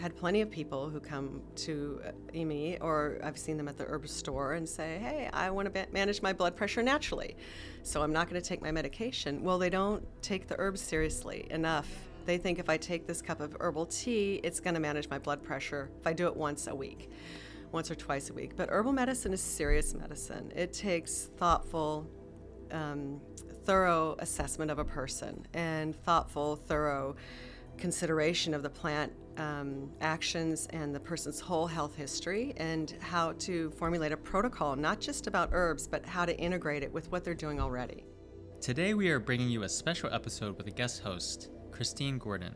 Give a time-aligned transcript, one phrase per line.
[0.00, 3.84] had plenty of people who come to uh, me, or I've seen them at the
[3.84, 7.36] herb store and say, "Hey, I want to manage my blood pressure naturally,
[7.82, 11.46] so I'm not going to take my medication." Well, they don't take the herbs seriously
[11.50, 11.88] enough.
[12.24, 15.18] They think if I take this cup of herbal tea, it's going to manage my
[15.18, 17.10] blood pressure if I do it once a week,
[17.70, 18.56] once or twice a week.
[18.56, 20.50] But herbal medicine is serious medicine.
[20.56, 22.08] It takes thoughtful,
[22.72, 23.20] um,
[23.64, 27.16] thorough assessment of a person and thoughtful, thorough
[27.80, 33.70] consideration of the plant um, actions and the person's whole health history and how to
[33.72, 37.34] formulate a protocol, not just about herbs, but how to integrate it with what they're
[37.34, 38.04] doing already.
[38.60, 42.54] Today, we are bringing you a special episode with a guest host, Christine Gordon.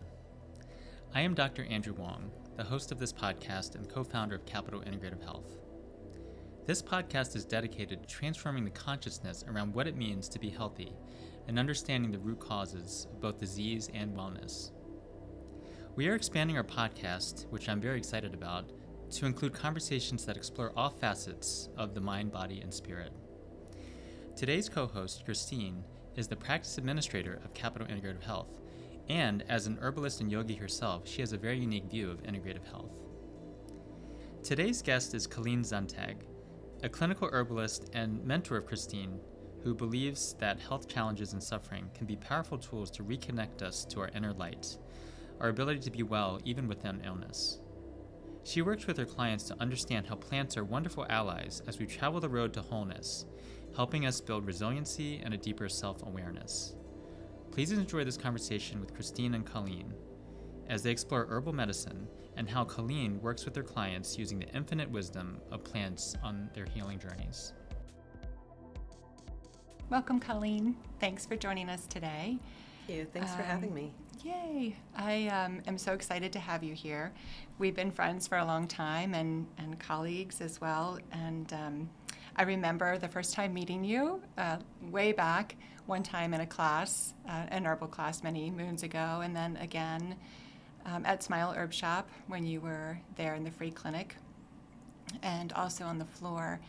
[1.14, 1.64] I am Dr.
[1.64, 5.56] Andrew Wong, the host of this podcast and co founder of Capital Integrative Health.
[6.66, 10.92] This podcast is dedicated to transforming the consciousness around what it means to be healthy
[11.48, 14.70] and understanding the root causes of both disease and wellness.
[15.96, 18.72] We are expanding our podcast, which I'm very excited about,
[19.12, 23.12] to include conversations that explore all facets of the mind, body, and spirit.
[24.34, 25.84] Today's co host, Christine,
[26.16, 28.58] is the practice administrator of Capital Integrative Health,
[29.08, 32.66] and as an herbalist and yogi herself, she has a very unique view of integrative
[32.66, 32.90] health.
[34.42, 36.16] Today's guest is Colleen Zuntag,
[36.82, 39.20] a clinical herbalist and mentor of Christine,
[39.62, 44.00] who believes that health challenges and suffering can be powerful tools to reconnect us to
[44.00, 44.76] our inner light
[45.40, 47.60] our ability to be well even within illness.
[48.44, 52.20] She works with her clients to understand how plants are wonderful allies as we travel
[52.20, 53.24] the road to wholeness,
[53.74, 56.76] helping us build resiliency and a deeper self awareness.
[57.50, 59.94] Please enjoy this conversation with Christine and Colleen
[60.68, 64.90] as they explore herbal medicine and how Colleen works with her clients using the infinite
[64.90, 67.52] wisdom of plants on their healing journeys.
[69.90, 70.76] Welcome, Colleen.
[70.98, 72.38] Thanks for joining us today.
[72.86, 73.06] Thank you.
[73.12, 73.92] Thanks um, for having um, me.
[74.22, 74.76] Yay!
[74.96, 77.12] I um, am so excited to have you here.
[77.58, 80.98] We've been friends for a long time and, and colleagues as well.
[81.12, 81.90] And um,
[82.36, 84.58] I remember the first time meeting you uh,
[84.90, 85.56] way back,
[85.86, 90.16] one time in a class, uh, an herbal class many moons ago, and then again
[90.84, 94.16] um, at Smile Herb Shop when you were there in the free clinic
[95.22, 96.60] and also on the floor.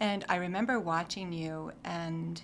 [0.00, 2.40] And I remember watching you and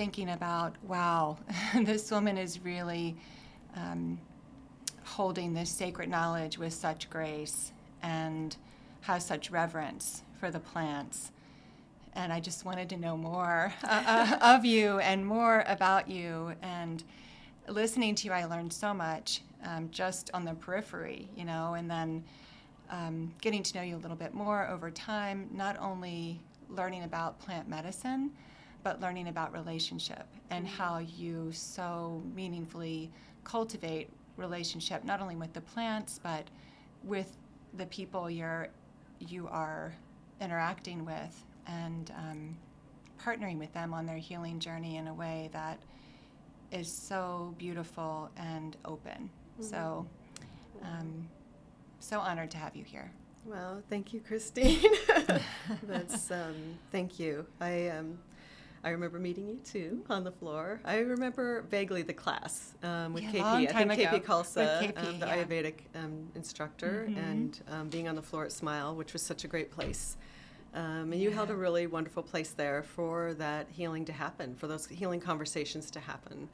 [0.00, 1.36] thinking about, wow,
[1.82, 3.14] this woman is really
[3.76, 4.18] um,
[5.04, 7.72] holding this sacred knowledge with such grace
[8.02, 8.56] and
[9.02, 11.32] has such reverence for the plants.
[12.14, 16.54] And I just wanted to know more uh, uh, of you and more about you.
[16.62, 17.04] And
[17.68, 21.90] listening to you, I learned so much um, just on the periphery, you know, and
[21.90, 22.24] then
[22.88, 26.40] um, getting to know you a little bit more over time, not only
[26.70, 28.30] learning about plant medicine,
[28.82, 30.76] but learning about relationship and mm-hmm.
[30.76, 33.10] how you so meaningfully
[33.44, 36.48] cultivate relationship not only with the plants but
[37.04, 37.36] with
[37.74, 38.68] the people you're
[39.18, 39.92] you are
[40.40, 42.56] interacting with and um,
[43.22, 45.78] partnering with them on their healing journey in a way that
[46.72, 49.30] is so beautiful and open.
[49.60, 49.62] Mm-hmm.
[49.62, 50.06] So,
[50.82, 51.28] um,
[51.98, 53.10] so honored to have you here.
[53.44, 54.82] Well, thank you, Christine.
[55.82, 57.46] That's um, thank you.
[57.60, 58.18] I um,
[58.82, 60.80] I remember meeting you too on the floor.
[60.84, 63.74] I remember vaguely the class um, with yeah, KP.
[63.74, 64.18] I think ago.
[64.18, 65.36] KP Khalsa, KP, um, the yeah.
[65.36, 67.18] Ayurvedic um, instructor, mm-hmm.
[67.18, 70.16] and um, being on the floor at Smile, which was such a great place.
[70.72, 74.66] Um, and you held a really wonderful place there for that healing to happen, for
[74.66, 76.48] those healing conversations to happen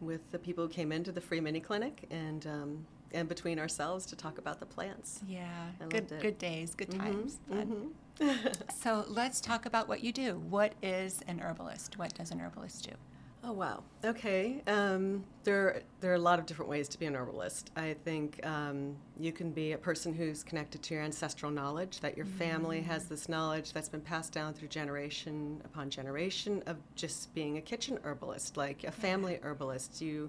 [0.00, 4.06] with the people who came into the free mini clinic and um, and between ourselves
[4.06, 5.20] to talk about the plants.
[5.28, 5.46] Yeah,
[5.80, 7.00] I good good days, good mm-hmm.
[7.00, 7.38] times.
[7.50, 7.88] Mm-hmm.
[8.82, 10.36] so let's talk about what you do.
[10.48, 11.98] What is an herbalist?
[11.98, 12.96] What does an herbalist do?
[13.42, 13.82] Oh wow.
[14.04, 14.62] Okay.
[14.66, 17.70] Um, there there are a lot of different ways to be an herbalist.
[17.74, 22.00] I think um, you can be a person who's connected to your ancestral knowledge.
[22.00, 22.38] That your mm-hmm.
[22.38, 27.56] family has this knowledge that's been passed down through generation upon generation of just being
[27.56, 30.02] a kitchen herbalist, like a family herbalist.
[30.02, 30.28] You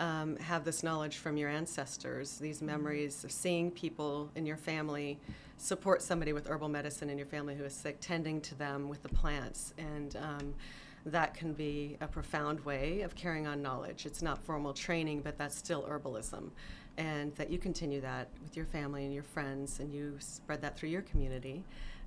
[0.00, 2.66] um, have this knowledge from your ancestors, these mm-hmm.
[2.66, 5.18] memories of seeing people in your family
[5.58, 9.02] support somebody with herbal medicine in your family who is sick, tending to them with
[9.02, 9.74] the plants.
[9.78, 10.54] And um,
[11.06, 14.06] that can be a profound way of carrying on knowledge.
[14.06, 16.50] It's not formal training, but that's still herbalism.
[16.98, 20.78] And that you continue that with your family and your friends, and you spread that
[20.78, 21.62] through your community.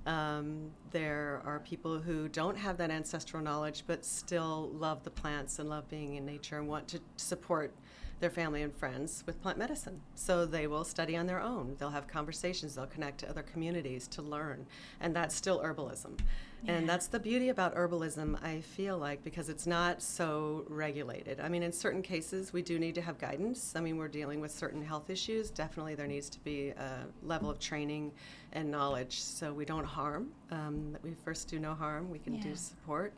[0.06, 5.58] Um, there are people who don't have that ancestral knowledge but still love the plants
[5.58, 7.74] and love being in nature and want to support
[8.20, 10.00] their family and friends with plant medicine.
[10.14, 11.74] So they will study on their own.
[11.78, 12.74] They'll have conversations.
[12.74, 14.66] They'll connect to other communities to learn,
[15.00, 16.18] and that's still herbalism.
[16.62, 16.72] Yeah.
[16.72, 21.40] And that's the beauty about herbalism, I feel like, because it's not so regulated.
[21.40, 23.72] I mean, in certain cases, we do need to have guidance.
[23.74, 25.50] I mean, we're dealing with certain health issues.
[25.50, 28.12] Definitely, there needs to be a level of training
[28.52, 32.34] and knowledge so we don't harm, um, that we first do no harm, we can
[32.34, 32.42] Yeah.
[32.42, 33.14] do support.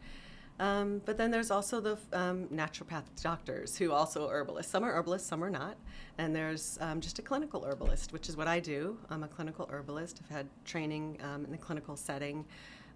[0.62, 4.70] Um, but then there's also the um, naturopath doctors who also are herbalists.
[4.70, 5.76] Some are herbalists, some are not.
[6.18, 8.96] And there's um, just a clinical herbalist, which is what I do.
[9.10, 10.20] I'm a clinical herbalist.
[10.22, 12.44] I've had training um, in the clinical setting,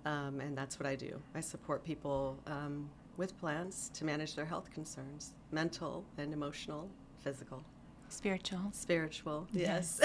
[0.05, 1.21] um, and that's what I do.
[1.35, 7.65] I support people um, with plants to manage their health concerns mental and emotional, physical,
[8.09, 8.61] Spiritual.
[8.73, 9.47] spiritual.
[9.53, 10.01] Yes.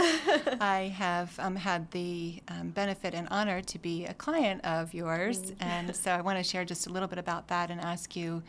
[0.60, 5.54] I have um, had the um, benefit and honor to be a client of yours,
[5.60, 8.44] and so I want to share just a little bit about that and ask you,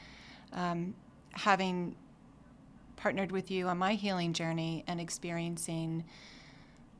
[0.53, 0.95] um,
[1.33, 1.97] having
[2.97, 6.05] partnered with you on my healing journey and experiencing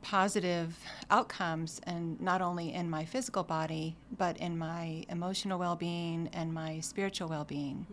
[0.01, 0.77] positive
[1.09, 6.79] outcomes, and not only in my physical body, but in my emotional well-being and my
[6.81, 7.87] spiritual well-being.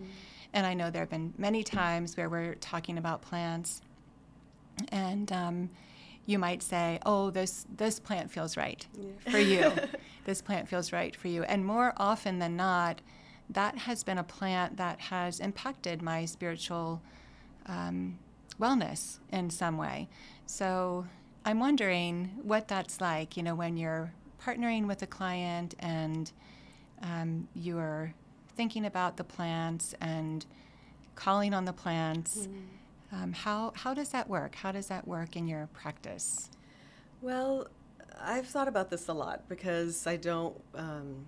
[0.53, 3.83] And I know there have been many times where we're talking about plants
[4.91, 5.71] and um,
[6.27, 9.31] you might say, "Oh, this this plant feels right Yeah.
[9.31, 9.73] for you.
[10.25, 13.01] this plant feels right for you." And more often than not,
[13.49, 17.03] that has been a plant that has impacted my spiritual
[17.67, 18.19] um,
[18.61, 20.09] wellness in some way.
[20.47, 21.07] So
[21.45, 23.37] I'm wondering what that's like.
[23.37, 24.13] You know, when you're
[24.43, 26.31] partnering with a client and
[27.03, 28.15] um, you're
[28.57, 30.45] thinking about the plants and
[31.15, 32.49] calling on the plants.
[33.13, 34.55] Um, how, how does that work?
[34.55, 36.51] How does that work in your practice?
[37.21, 37.67] Well,
[38.21, 40.59] I've thought about this a lot because I don't.
[40.75, 41.27] Um,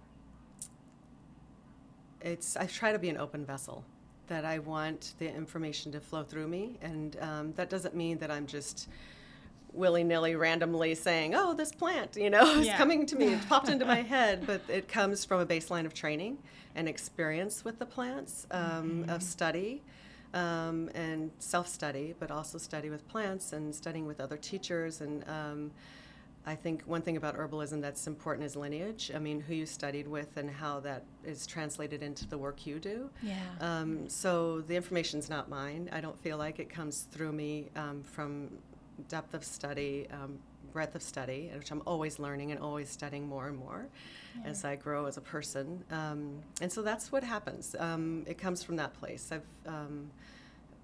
[2.21, 3.85] it's I try to be an open vessel.
[4.29, 8.31] That I want the information to flow through me, and um, that doesn't mean that
[8.31, 8.89] I'm just
[9.73, 12.79] willy nilly, randomly saying, "Oh, this plant," you know, is Yeah.
[12.79, 13.27] coming to me.
[13.35, 16.39] It popped into my head, but it comes from a baseline of training
[16.75, 19.83] and experience with the plants, um, of study
[20.35, 25.01] um, and self study, but also study with plants and studying with other teachers.
[25.01, 25.71] And um,
[26.45, 29.13] I think one thing about herbalism that's important is lineage.
[29.15, 32.79] I mean, who you studied with and how that is translated into the work you
[32.79, 33.11] do.
[33.23, 33.37] Yeah.
[33.61, 35.89] Um, so the information's not mine.
[35.93, 38.51] I don't feel like it comes through me um, from
[39.09, 40.39] depth of study, um,
[40.73, 43.87] breadth of study, which I'm always learning and always studying more and more
[44.45, 45.85] as I grow as a person.
[45.91, 47.77] Um, and so that's what happens.
[47.79, 49.31] Um, it comes from that place.
[49.31, 50.11] I've um,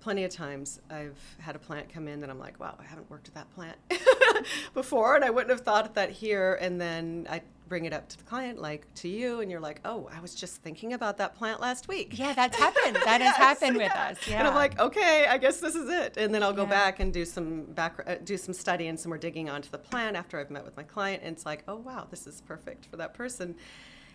[0.00, 3.11] plenty of times I've had a plant come in that I'm like, wow, I haven't
[3.11, 3.76] worked with that plant
[4.75, 6.58] before, and I wouldn't have thought of that here.
[6.61, 9.81] And then I bring it up to the client, like to you, and you're like,
[9.85, 12.19] oh, I was just thinking about that plant last week.
[12.19, 12.97] Yeah, that's happened.
[12.97, 14.17] That has Yes, happened with us.
[14.29, 14.38] Yeah.
[14.41, 16.17] And I'm like, okay, I guess this is it.
[16.17, 16.70] And then I'll go Yeah.
[16.70, 19.79] back and do some back, uh, do some study and some more digging onto the
[19.79, 21.23] plant after I've met with my client.
[21.25, 23.55] And it's like, oh wow, this is perfect for that person.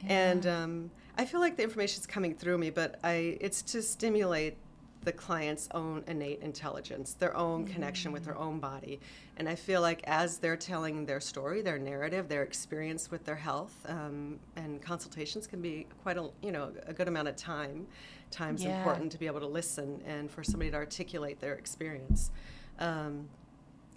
[0.06, 3.82] And um, I feel like the information is coming through me, but I it's to
[3.82, 4.58] stimulate
[5.04, 9.00] the client's own innate intelligence, their own connection with their own body.
[9.38, 13.36] And I feel like as they're telling their story, their narrative, their experience with their
[13.36, 17.88] health, um, and consultations can be quite a you know a good amount of time.
[18.32, 18.78] Time's Yeah.
[18.78, 22.32] important to be able to listen and for somebody to articulate their experience.
[22.80, 23.28] Um,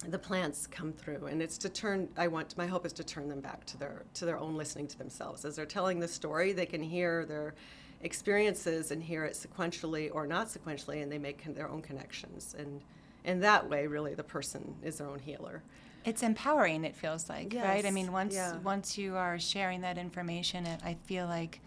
[0.09, 3.31] the plants come through and it's to turn i want my hope is to turn
[3.31, 6.52] them back to their to their own listening to themselves as they're telling the story
[6.52, 7.55] they can hear their
[8.03, 12.55] experiences and hear it sequentially or not sequentially and they make con- their own connections
[12.59, 12.83] and
[13.25, 15.63] in that way really the person is their own healer
[16.07, 16.85] it's empowering.
[16.85, 17.85] It feels like, right?
[17.85, 18.57] I mean, once yeah.
[18.59, 21.61] once you are sharing that information, it, I feel like,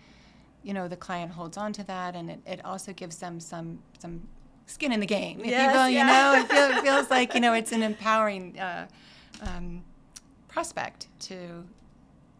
[0.63, 3.79] you know, the client holds on to that, and it, it also gives them some
[3.99, 4.21] some
[4.65, 5.41] skin in the game.
[5.41, 7.83] If Yes, you will, you know, it, feel, it feels like you know it's an
[7.83, 8.87] empowering uh,
[9.41, 9.83] um,
[10.47, 11.65] prospect to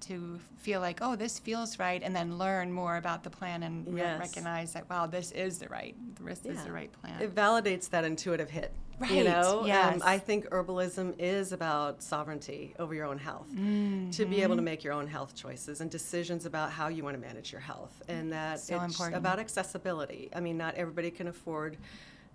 [0.10, 3.96] to feel like, oh, this feels right, and then learn more about the plan and
[3.96, 4.20] Yes.
[4.20, 7.22] recognize that, wow, this is the right, this is the right plan.
[7.22, 9.12] it validates that intuitive hit Right.
[9.12, 9.94] you Right, know yes.
[9.94, 14.10] um, i think herbalism is about sovereignty over your own health Mm-hmm.
[14.10, 17.16] to be able to make your own health choices and decisions about how you want
[17.16, 19.16] to manage your health and that So it's important.
[19.16, 21.78] about accessibility i mean not everybody can afford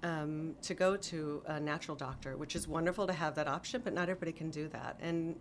[0.02, 3.92] um, to go to a natural doctor which is wonderful to have that option but
[3.92, 5.36] not everybody can do that and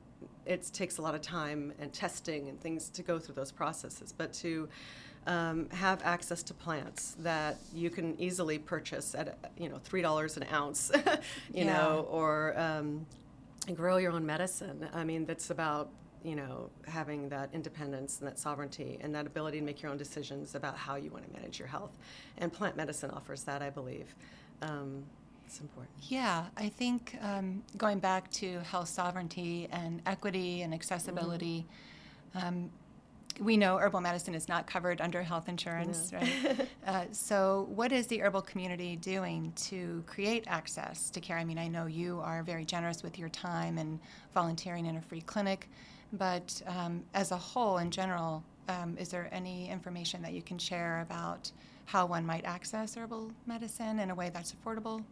[0.46, 4.14] it takes a lot of time and testing and things to go through those processes
[4.18, 4.68] but to
[5.28, 10.36] um, have access to plants that you can easily purchase at you know three dollars
[10.38, 10.92] an ounce,
[11.54, 11.74] you Yeah.
[11.74, 13.06] know, or um,
[13.74, 14.88] grow your own medicine.
[14.94, 15.90] I mean, that's about
[16.26, 19.98] you know having that independence and that sovereignty and that ability to make your own
[19.98, 21.98] decisions about how you want to manage your health.
[22.38, 24.14] And plant medicine offers that, I believe.
[24.62, 25.06] Um,
[25.54, 25.94] it's important.
[26.10, 31.68] Yeah, I think um, going back to health sovereignty and equity and accessibility,
[32.34, 32.72] um,
[33.40, 36.18] we know herbal medicine is not covered under health insurance, No.
[36.18, 36.68] right?
[36.88, 41.38] uh, so, what is the herbal community doing to create access to care?
[41.38, 44.00] I mean, I know you are very generous with your time and
[44.34, 45.70] volunteering in a free clinic,
[46.14, 50.58] but um, as a whole, in general, um, is there any information that you can
[50.58, 51.52] share about
[51.86, 55.04] how one might access herbal medicine in a way that's affordable?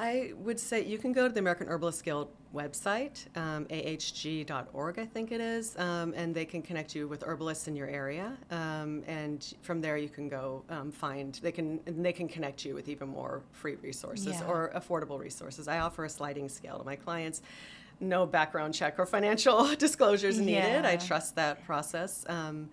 [0.00, 5.04] I would say you can go to the American Herbalist Guild website, um, ahg.org, I
[5.04, 8.36] think it is, um, and they can connect you with herbalists in your area.
[8.52, 12.64] Um, and from there, you can go um, find they can and they can connect
[12.64, 14.46] you with even more free resources Yeah.
[14.46, 15.66] or affordable resources.
[15.66, 17.42] I offer a sliding scale to my clients.
[18.00, 20.84] No background check or financial disclosures needed.
[20.84, 22.24] I trust that process.
[22.28, 22.70] Um,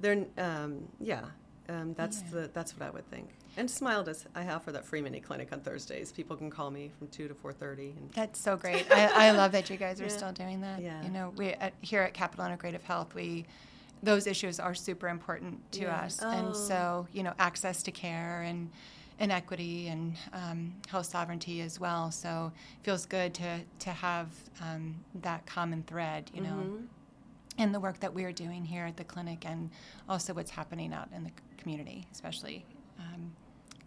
[0.00, 1.24] they're um, yeah.
[1.68, 2.40] Um, that's Yeah.
[2.40, 3.28] the that's what I would think.
[3.56, 6.10] And smiled as I have for that free mini clinic on Thursdays.
[6.12, 7.94] People can call me from two to four thirty.
[8.14, 8.86] That's so great.
[8.92, 10.10] I, I love that you guys are Yeah.
[10.16, 10.80] still doing that.
[10.82, 11.02] Yeah.
[11.02, 13.44] You know, we at, here at Capital Integrative Health, we
[14.02, 15.96] those issues are super important to Yeah.
[16.00, 16.30] us, Oh.
[16.30, 18.70] and so you know, access to care and
[19.20, 22.10] and equity and um, health sovereignty as well.
[22.10, 24.28] So it feels good to to have
[24.60, 26.30] um, that common thread.
[26.34, 26.56] You know.
[26.64, 26.86] Mhm.
[27.56, 29.70] in the work that we're doing here at the clinic and
[30.08, 32.64] also what's happening out in the community, especially
[32.98, 33.30] um,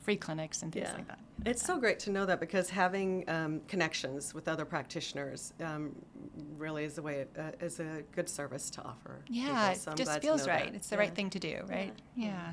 [0.07, 0.93] free clinics and things Yeah.
[0.95, 1.19] like that.
[1.45, 5.93] It's so great to know that because having um, connections with other practitioners um,
[6.57, 9.19] really is a way uh, is a good service to offer.
[9.27, 9.91] Yeah, people.
[9.91, 10.67] it just feels right.
[10.67, 10.75] that.
[10.75, 11.01] It's the Yeah.
[11.01, 11.91] right thing to do, right?
[12.15, 12.27] Yeah.
[12.27, 12.51] Yeah.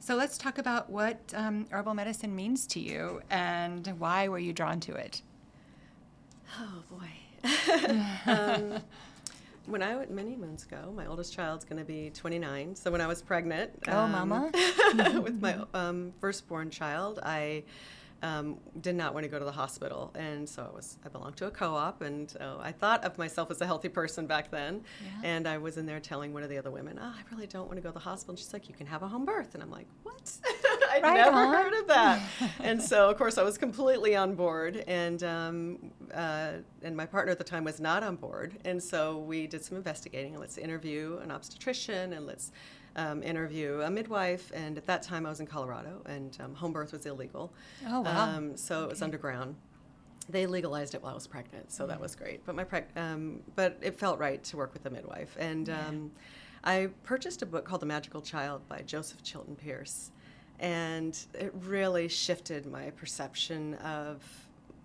[0.00, 4.54] So let's talk about what um, herbal medicine means to you and why were you
[4.54, 5.20] drawn to it?
[6.58, 7.10] Oh boy.
[9.70, 12.74] when I went many moons ago, my oldest child's going to be 29.
[12.74, 14.50] So when I was pregnant, Oh, um, mama.
[15.22, 17.64] with my um, firstborn child, I
[18.22, 21.36] um, did not want to go to the hospital, and so I was I belonged
[21.36, 24.82] to a co-op, and uh, I thought of myself as a healthy person back then,
[25.04, 25.28] Yeah.
[25.36, 27.66] and I was in there telling one of the other women, "Oh, I really don't
[27.68, 29.54] want to go to the hospital." And she's like, "You can have a home birth,"
[29.54, 30.32] and I'm like, "What?
[30.98, 31.54] I'd Right never on.
[31.54, 32.22] heard of that."
[32.60, 36.52] and so, of course, I was completely on board, and um, uh,
[36.82, 39.76] and my partner at the time was not on board, and so we did some
[39.76, 40.32] investigating.
[40.32, 42.52] and Let's interview an obstetrician, and let's
[42.96, 44.50] um, interview a midwife.
[44.54, 47.52] And at that time, I was in Colorado, and um, home birth was illegal.
[47.86, 48.36] Oh, wow.
[48.36, 49.54] Um, so it was underground.
[50.30, 52.44] They legalized it while I was pregnant, so that was great.
[52.44, 55.86] But my preg- um, but it felt right to work with a midwife, and Yeah.
[55.88, 56.10] um,
[56.64, 60.10] I purchased a book called The Magical Child by Joseph Chilton Pearce,
[60.60, 64.22] and it really shifted my perception of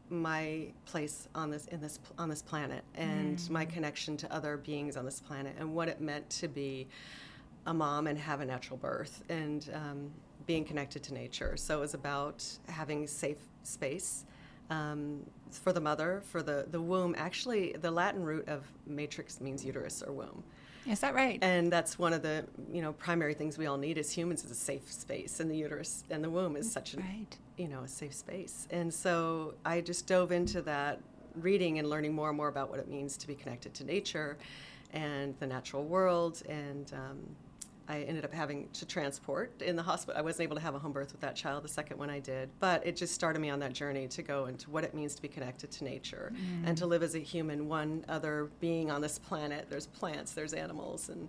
[0.10, 4.96] my place on this in this on this planet and my connection to other beings
[4.96, 6.88] on this planet and what it meant to be
[7.66, 10.12] a mom and have a natural birth and um,
[10.46, 11.56] being connected to nature.
[11.56, 14.26] So it was about having safe space
[14.70, 17.16] um, for the mother, for the, the womb.
[17.18, 20.44] Actually, the Latin root of matrix means uterus or womb.
[20.86, 21.40] Is that right?
[21.42, 24.52] And that's one of the you know primary things we all need as humans is
[24.52, 27.38] a safe space, and the uterus and the womb is such a right.
[27.58, 28.68] you know a safe space.
[28.72, 31.00] And so I just dove into that
[31.36, 34.38] reading and learning more and more about what it means to be connected to nature
[34.92, 36.42] and the natural world.
[36.48, 37.36] And um,
[37.88, 40.18] I ended up having to transport in the hospital.
[40.18, 42.20] I wasn't able to have a home birth with that child, the second one I
[42.20, 42.50] did.
[42.60, 45.22] But it just started me on that journey to go into what it means to
[45.22, 46.68] be connected to nature mm-hmm.
[46.68, 49.68] and to live as a human, one other being on this planet.
[49.70, 51.28] There's plants, there's animals, and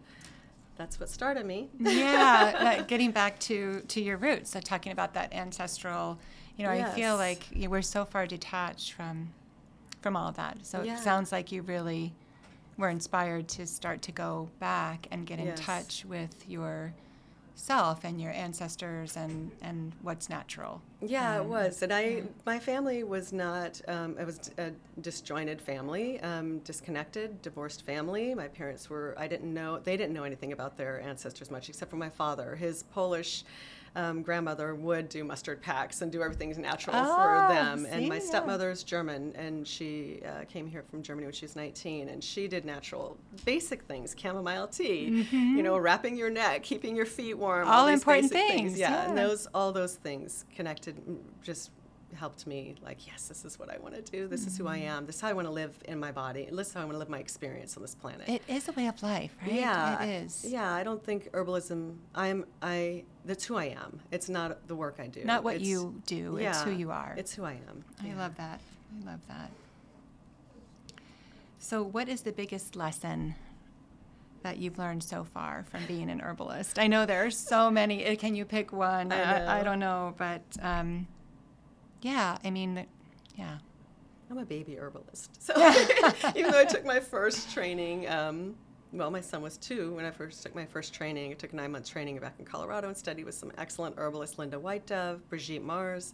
[0.77, 1.71] that's what started me.
[1.79, 6.19] yeah, getting back to to your roots, so talking about that ancestral,
[6.57, 9.33] you know, I feel like we're so far detached from
[10.03, 10.59] from all of that.
[10.65, 10.99] So Yeah.
[10.99, 12.13] it sounds like you really
[12.77, 15.61] were inspired to start to go back and get in Yes.
[15.61, 16.93] touch with your
[17.57, 20.83] self and your ancestors and and what's natural.
[21.01, 23.81] Yeah, it Um, was, and I, my family was not.
[23.87, 28.35] Um, it was a disjointed family, um, disconnected, divorced family.
[28.35, 29.15] My parents were.
[29.17, 29.79] I didn't know.
[29.79, 32.57] They didn't know anything about their ancestors much, except for my father.
[32.57, 33.45] His Polish
[33.97, 37.05] um, grandmother would do mustard packs and do everything natural Oh,
[37.49, 37.87] for them.
[37.89, 38.21] and my yeah.
[38.21, 42.49] stepmother's German, and she uh, came here from Germany when she was 19, and she
[42.49, 47.63] did natural, basic things: chamomile tea, you know, wrapping your neck, keeping your feet warm.
[47.67, 47.71] Mm-hmm.
[47.75, 51.71] All these important basic things, Yeah, and those all those things connected mm, just
[52.15, 54.77] helped me like yes this is what i want to do this is who i
[54.77, 56.85] am this is how i want to live in my body this is how i
[56.85, 59.53] want to live my experience on this planet It is a way of life, right?
[59.53, 60.45] yeah it is.
[60.49, 64.97] yeah i don't think herbalism i'm i that's who i am it's not the work
[65.01, 67.15] i do Not what It's- you do, it's who you are.
[67.17, 68.19] it's who i am I Yeah.
[68.19, 68.61] love that.
[69.03, 69.51] I love that.
[71.59, 73.35] So, what is the biggest lesson
[74.43, 76.79] that you've learned so far from being an herbalist?
[76.79, 78.15] I know there are so many.
[78.17, 79.11] Can you pick one?
[79.13, 81.07] I I, I don't know, but um,
[82.05, 82.87] yeah, I mean,
[83.35, 83.59] Yeah.
[84.31, 85.43] I'm a baby herbalist.
[85.43, 85.55] So
[86.37, 88.55] even though I took my first training, um,
[88.93, 91.31] well, my son was two when I first took my first training.
[91.33, 94.59] I took nine months training back in Colorado and studied with some excellent herbalists, Linda
[94.59, 96.13] White Dove, Brigitte Mars,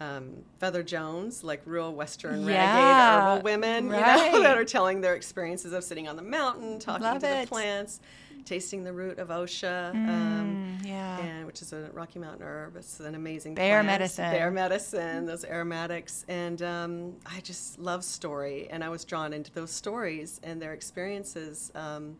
[0.00, 4.04] um, Feather Jones, like real Western Yeah, renegade herbal women, you know,
[4.42, 7.42] that are telling their experiences of sitting on the mountain, talking Love to it.
[7.42, 8.00] the plants,
[8.44, 9.90] tasting the root of Osha.
[9.94, 11.18] Um, Mm, yeah.
[11.20, 12.76] and which is a Rocky Mountain herb.
[12.76, 13.86] It's an amazing Bear plant.
[13.86, 14.30] medicine.
[14.30, 19.50] Bear medicine, those aromatics, and um, I just love story, and I was drawn into
[19.52, 21.70] those stories and their experiences.
[21.74, 22.16] Um,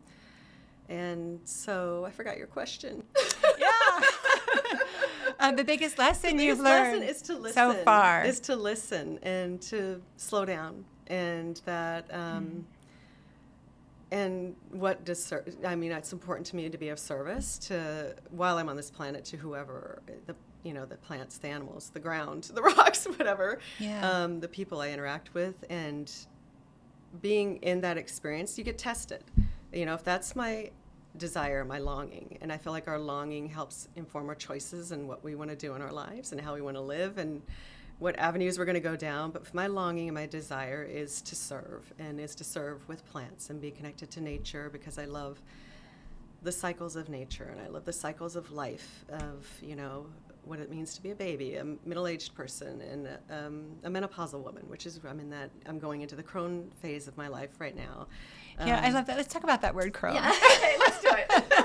[0.89, 3.03] and so I forgot your question.
[3.57, 3.67] Yeah.
[5.39, 7.53] uh, the biggest lesson the you've learned lesson is to listen.
[7.55, 8.23] so far.
[8.23, 12.05] Is to listen and to slow down, and that.
[12.13, 12.65] Um,
[14.15, 15.33] and what does
[15.65, 15.91] I mean?
[15.91, 19.37] It's important to me to be of service to while I'm on this planet to
[19.37, 23.59] whoever the you know the plants, the animals, the ground, the rocks, whatever.
[23.77, 24.09] Yeah.
[24.09, 26.09] Um, the people I interact with, and
[27.21, 29.21] being in that experience, you get tested.
[29.73, 30.71] You know, if that's my
[31.17, 35.25] desire, my longing, and I feel like our longing helps inform our choices and what
[35.25, 37.41] we want to do in our lives and how we want to live and
[37.99, 39.31] what avenues we're going to go down.
[39.31, 43.49] But my longing and my desire is to serve and is to serve with plants
[43.49, 45.41] and be connected to nature because I love
[46.41, 50.05] the cycles of nature and I love the cycles of life of, you know,
[50.43, 54.61] what it means to be a baby, a middle-aged person, and um, a menopausal woman,
[54.67, 57.75] which is I'm in that I'm going into the crone phase of my life right
[57.75, 58.05] now.
[58.63, 59.17] yeah, I Um, love that.
[59.17, 60.13] Let's talk about that word crone.
[60.13, 61.64] Yeah, okay, let's do it.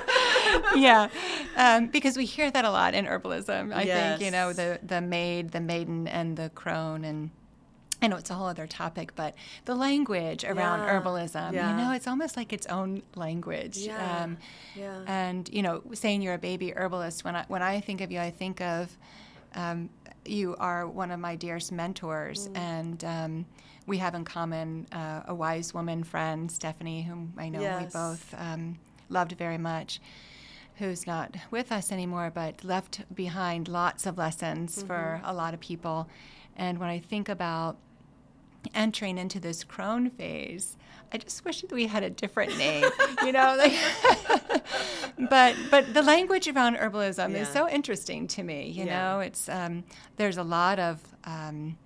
[0.75, 1.09] yeah,
[1.57, 3.73] um, because we hear that a lot in herbalism.
[3.73, 7.31] I think you know the the maid, the maiden, and the crone, and
[8.01, 11.69] I know it's a whole other topic, but the language around Yeah, herbalism, yeah.
[11.71, 13.77] you know, it's almost like its own language.
[13.77, 14.37] Yeah, Um,
[14.75, 15.01] yeah.
[15.05, 18.19] And you know, saying you're a baby herbalist, when I when I think of you,
[18.19, 18.97] I think of
[19.55, 19.89] um,
[20.25, 22.57] you are one of my dearest mentors, Mm.
[22.57, 23.45] and um,
[23.87, 28.33] we have in common uh, a wise woman friend, Stephanie, whom I know we both
[28.37, 28.77] um,
[29.09, 29.99] loved very much,
[30.81, 35.29] who's not with us anymore, but left behind lots of lessons for Mm-hmm.
[35.29, 36.09] a lot of people.
[36.57, 37.77] And when I think about
[38.73, 40.77] entering into this crone phase,
[41.13, 42.89] I just wish that we had a different name,
[43.23, 43.55] you know.
[43.61, 43.73] Like
[45.29, 48.69] but but the language around herbalism is so interesting to me.
[48.69, 49.13] You Yeah.
[49.13, 49.83] know, it's um,
[50.17, 51.77] there's a lot of um,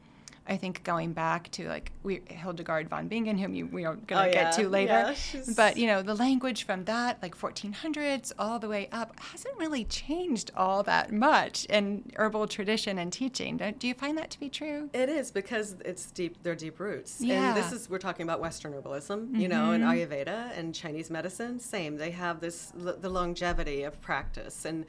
[0.47, 4.25] I think going back to like we Hildegard von Bingen, whom you we are going
[4.25, 4.63] to Oh, get yeah.
[4.63, 5.15] to later.
[5.33, 9.57] Yeah, but you know, the language from that like 1400s all the way up hasn't
[9.57, 13.57] really changed all that much in herbal tradition and teaching.
[13.57, 14.89] Don't, do you find that to be true?
[14.93, 16.37] It is because it's deep.
[16.43, 17.19] They're deep roots.
[17.19, 17.35] Yeah.
[17.35, 17.45] Mm-hmm.
[17.45, 21.59] And this is we're talking about Western herbalism, you know, and Ayurveda and Chinese medicine.
[21.59, 21.97] Same.
[21.97, 24.85] They have this the longevity of practice, and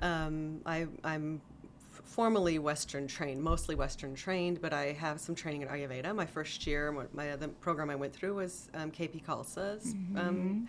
[0.00, 1.40] um, I, I'm
[2.22, 6.12] formally Western trained, mostly Western trained, but I have some training in Ayurveda.
[6.16, 10.66] My first year, my- the program I went through was um, KP Khalsa's um,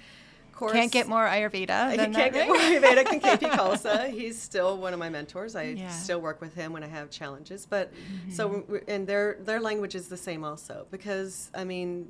[0.54, 0.70] course.
[0.74, 0.78] Mm-hmm.
[0.80, 2.48] Can't get more Ayurveda than can't that, get right?
[2.50, 4.12] more Ayurvedic than KP Khalsa.
[4.12, 5.56] He's still one of my mentors.
[5.56, 5.90] I Yeah.
[5.90, 7.66] still work with him when I have challenges.
[7.66, 8.30] But Mm-hmm.
[8.32, 12.10] so, and their their language is the same also because I mean,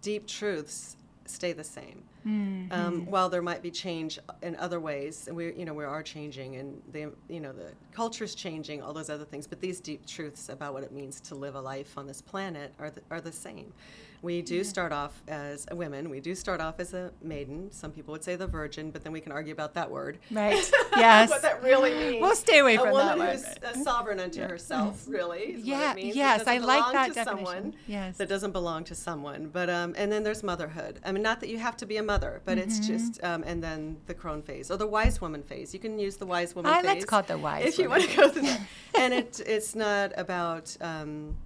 [0.00, 2.04] deep truths stay the same.
[2.26, 2.72] Mm-hmm.
[2.72, 6.02] Um, while there might be change in other ways, and we you know we are
[6.02, 9.46] changing, and the you know the culture's changing, all those other things.
[9.46, 12.72] But these deep truths about what it means to live a life on this planet
[12.78, 13.72] are the, are the same.
[14.22, 16.08] We do start off as women.
[16.08, 17.72] We do start off as a maiden.
[17.72, 20.18] Some people would say the virgin, but then we can argue about that word.
[20.30, 20.62] Right.
[20.96, 21.30] Yes.
[21.30, 22.20] what that really means.
[22.22, 23.36] We'll stay away from that A woman one.
[23.74, 25.54] who's sovereign unto herself, really.
[25.54, 26.14] Is what Yeah, it means.
[26.14, 27.46] It yes, doesn't I like belong that to definition.
[27.46, 27.74] someone.
[27.88, 28.16] Yes.
[28.18, 29.48] That doesn't belong to someone.
[29.52, 31.00] But um, and then there's motherhood.
[31.04, 32.92] I mean, not that you have to be a mother, but it's Mm-hmm.
[32.96, 35.72] just um, and then the crone phase or the wise woman phase.
[35.74, 36.84] You can use the wise woman I phase.
[36.86, 38.60] let's call it the wise If you woman want to go through that,
[38.96, 40.76] and it it's not about.
[40.80, 41.36] Um,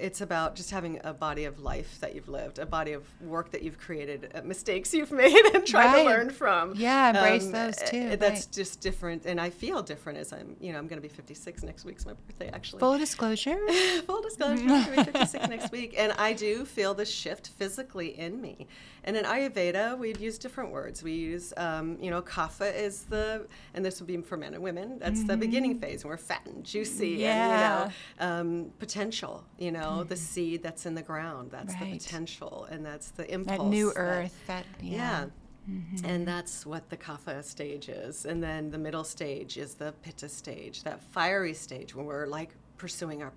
[0.00, 3.50] it's about just having a body of life that you've lived, a body of work
[3.52, 6.02] that you've created, uh, mistakes you've made, and tried Right.
[6.02, 6.74] to learn from.
[6.74, 8.52] Yeah, embrace Um, those too, uh, That's right.
[8.52, 10.56] just different, and I feel different as I'm.
[10.60, 12.80] You know, I'm going to be 56 next week's my birthday actually.
[12.80, 13.58] Full disclosure.
[14.06, 17.48] Full disclosure, I'm going to be 56 next week, and I do feel the shift
[17.48, 18.66] physically in me.
[19.04, 21.02] And in Ayurveda, we'd use different words.
[21.02, 24.62] We use, um, you know, kapha is the, and this would be for men and
[24.62, 24.98] women.
[24.98, 27.20] That's the beginning phase, when we're fat and juicy, Mm-hmm.
[27.20, 27.82] Yeah.
[27.82, 28.26] and you know,
[28.66, 29.44] um, potential.
[29.58, 30.14] You know, the mm-hmm.
[30.14, 31.50] seed that's in the ground.
[31.50, 33.58] That's the potential, and that's the impulse.
[33.58, 34.40] that new that- earth.
[34.46, 34.96] That yeah.
[34.96, 35.26] yeah.
[35.70, 36.06] Mm-hmm.
[36.06, 38.24] And that's what the kapha stage is.
[38.24, 42.50] And then the middle stage is the pitta stage, that fiery stage when we're like
[42.76, 43.32] pursuing our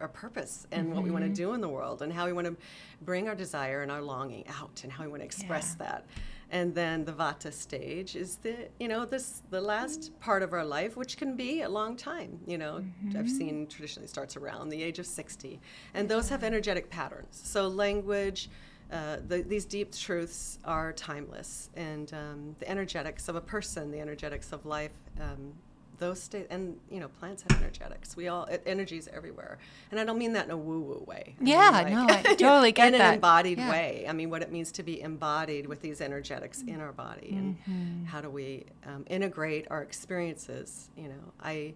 [0.00, 1.34] our purpose and what we want to mm-hmm.
[1.50, 2.54] do in the world and how we want to
[3.02, 5.86] bring our desire and our longing out and how we want to express Yeah.
[5.86, 6.04] that.
[6.50, 10.64] And then the vata stage is the you know this the last part of our
[10.64, 12.38] life, which can be a long time.
[12.46, 12.84] You know,
[13.18, 15.60] I've seen traditionally starts around the age of sixty,
[15.94, 17.40] and those have energetic patterns.
[17.44, 18.48] So language.
[18.92, 23.98] Uh, the, these deep truths are timeless, and um, the energetics of a person, the
[23.98, 25.52] energetics of life, um,
[25.98, 26.46] those stay.
[26.50, 28.16] And you know, plants have energetics.
[28.16, 29.58] We all e- energies everywhere,
[29.90, 31.34] and I don't mean that in a woo-woo way.
[31.40, 33.70] I Yeah, no, I totally get in an embodied Yeah.
[33.70, 34.06] way.
[34.08, 37.56] I mean, what it means to be embodied with these energetics in our body, and
[37.68, 38.04] Mm-hmm.
[38.06, 40.90] how do we um, integrate our experiences?
[40.96, 41.74] You know, I.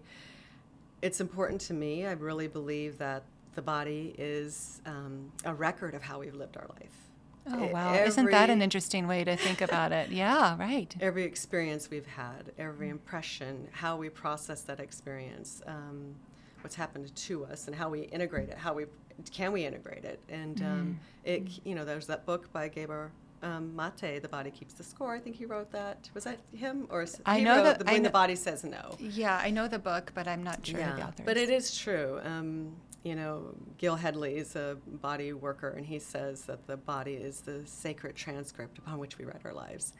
[1.01, 2.05] It's important to me.
[2.05, 3.23] I really believe that
[3.55, 7.10] the body is um, a record of how we've lived our life.
[7.49, 7.93] Oh, wow.
[7.95, 10.09] Isn't that an interesting way to think about it?
[10.21, 10.93] Yeah, right.
[10.99, 16.13] every experience we've had, every impression, how we process that experience, um,
[16.61, 18.57] what's happened to us, and how we integrate it.
[18.57, 18.85] How we
[19.31, 20.19] can we integrate it?
[20.29, 23.11] And um, it, you know, there's that book by Gabor
[23.43, 26.09] um, Mate, "The Body Keeps the Score." I think he wrote that.
[26.13, 28.95] Was that him or I know that- the, when the body says no?
[28.99, 31.23] Yeah, I know the book, but I'm not sure of the author.
[31.25, 32.19] But it is true.
[32.23, 37.13] Um, you know, Gil Hedley is a body worker, and he says that the body
[37.13, 39.93] is the sacred transcript upon which we write our lives.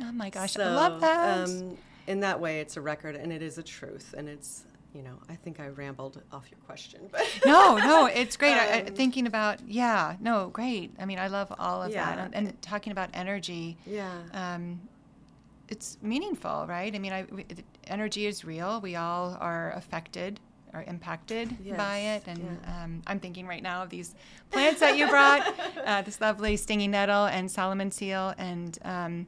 [0.00, 1.48] Oh my gosh, so, I love that.
[1.48, 5.02] Um, in that way, it's a record, and it is a truth, and it's you
[5.02, 8.54] know, I think I rambled off your question, but no, no, it's great.
[8.54, 10.92] I, I, Um, thinking about, yeah, no, great.
[10.98, 12.16] I mean, I love all of Yeah.
[12.16, 12.30] that.
[12.32, 14.80] And, and talking about energy, yeah, um,
[15.68, 16.92] it's meaningful, right?
[16.94, 17.44] I mean, I, we,
[17.86, 18.80] energy is real.
[18.80, 20.40] We all are affected
[20.74, 22.24] or impacted by it.
[22.26, 22.84] And yeah.
[22.84, 24.14] um, I'm thinking right now of these
[24.50, 25.54] plants that you brought,
[25.84, 29.26] uh, this lovely stinging nettle and Solomon seal, and um,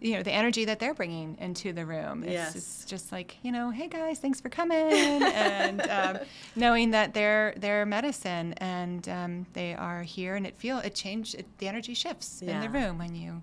[0.00, 2.22] you know the energy that they're bringing into the room.
[2.22, 2.56] It's, Yes.
[2.56, 4.76] it's just like you know, hey guys, thanks for coming,
[5.22, 6.18] and um,
[6.54, 11.34] knowing that they're they're medicine and um, they are here, and it feel it change
[11.34, 13.42] it, the energy shifts in the room when you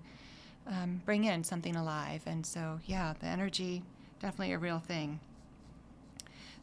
[0.66, 2.22] um, bring in something alive.
[2.26, 3.82] And so, yeah, the energy
[4.20, 5.20] definitely a real thing.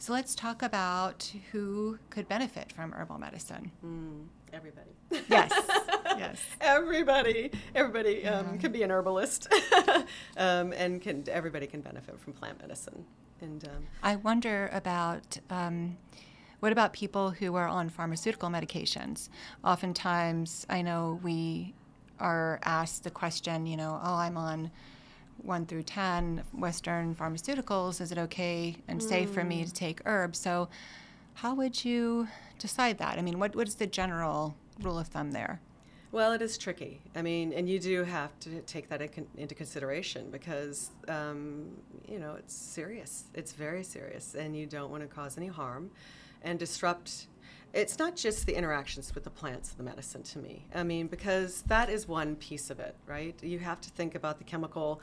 [0.01, 3.71] So let's talk about who could benefit from herbal medicine.
[3.85, 4.89] mm, everybody.
[5.29, 5.51] Yes,
[6.17, 6.41] yes.
[6.59, 9.47] everybody, everybody um, can be an herbalist,
[10.37, 13.05] um, and can everybody can benefit from plant medicine.
[13.41, 15.97] And um, I wonder about um,
[16.61, 19.29] what about people who are on pharmaceutical medications?
[19.63, 21.75] Oftentimes, I know we
[22.19, 24.71] are asked the question, you know, oh, I'm on
[25.37, 28.01] one through 10 Western pharmaceuticals.
[28.01, 30.39] Is it okay and safe for me to take herbs?
[30.39, 30.69] So,
[31.35, 32.27] how would you
[32.59, 33.17] decide that?
[33.17, 35.61] I mean, what, what is the general rule of thumb there?
[36.11, 36.99] Well, it is tricky.
[37.15, 39.01] I mean, and you do have to take that
[39.37, 41.69] into consideration because, um,
[42.05, 43.25] you know, it's serious.
[43.33, 45.89] It's very serious, and you don't want to cause any harm
[46.41, 47.27] and disrupt.
[47.73, 50.65] It's not just the interactions with the plants and the medicine to me.
[50.75, 53.35] I mean, because that is one piece of it, right?
[53.41, 55.01] You have to think about the chemical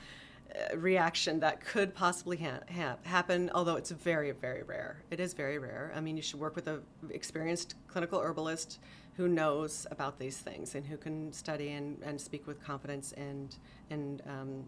[0.54, 5.02] uh, reaction that could possibly ha- ha- happen, although it's very, very rare.
[5.11, 5.92] It is very rare.
[5.94, 8.81] I mean, you should work with a experienced clinical herbalist
[9.16, 13.57] who knows about these things and who can study and, and speak with confidence and
[13.90, 14.64] and um,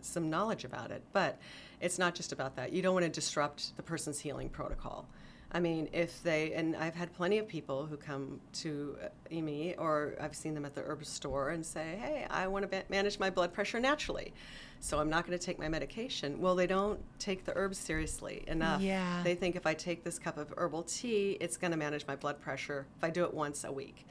[0.00, 1.02] some knowledge about it.
[1.12, 1.38] But
[1.80, 2.72] it's not just about that.
[2.72, 5.08] You don't want to disrupt the person's healing protocol.
[5.54, 9.74] I mean, if they, and I've had plenty of people who come to uh, me,
[9.76, 12.84] or I've seen them at the herb store and say, hey, I want to ba-
[12.88, 14.32] manage my blood pressure naturally.
[14.80, 16.40] So I'm not going to take my medication.
[16.40, 18.80] Well, they don't take the herbs seriously enough.
[18.80, 19.20] Yeah.
[19.22, 22.16] They think if I take this cup of herbal tea, it's going to manage my
[22.16, 24.06] blood pressure if I do it once a week,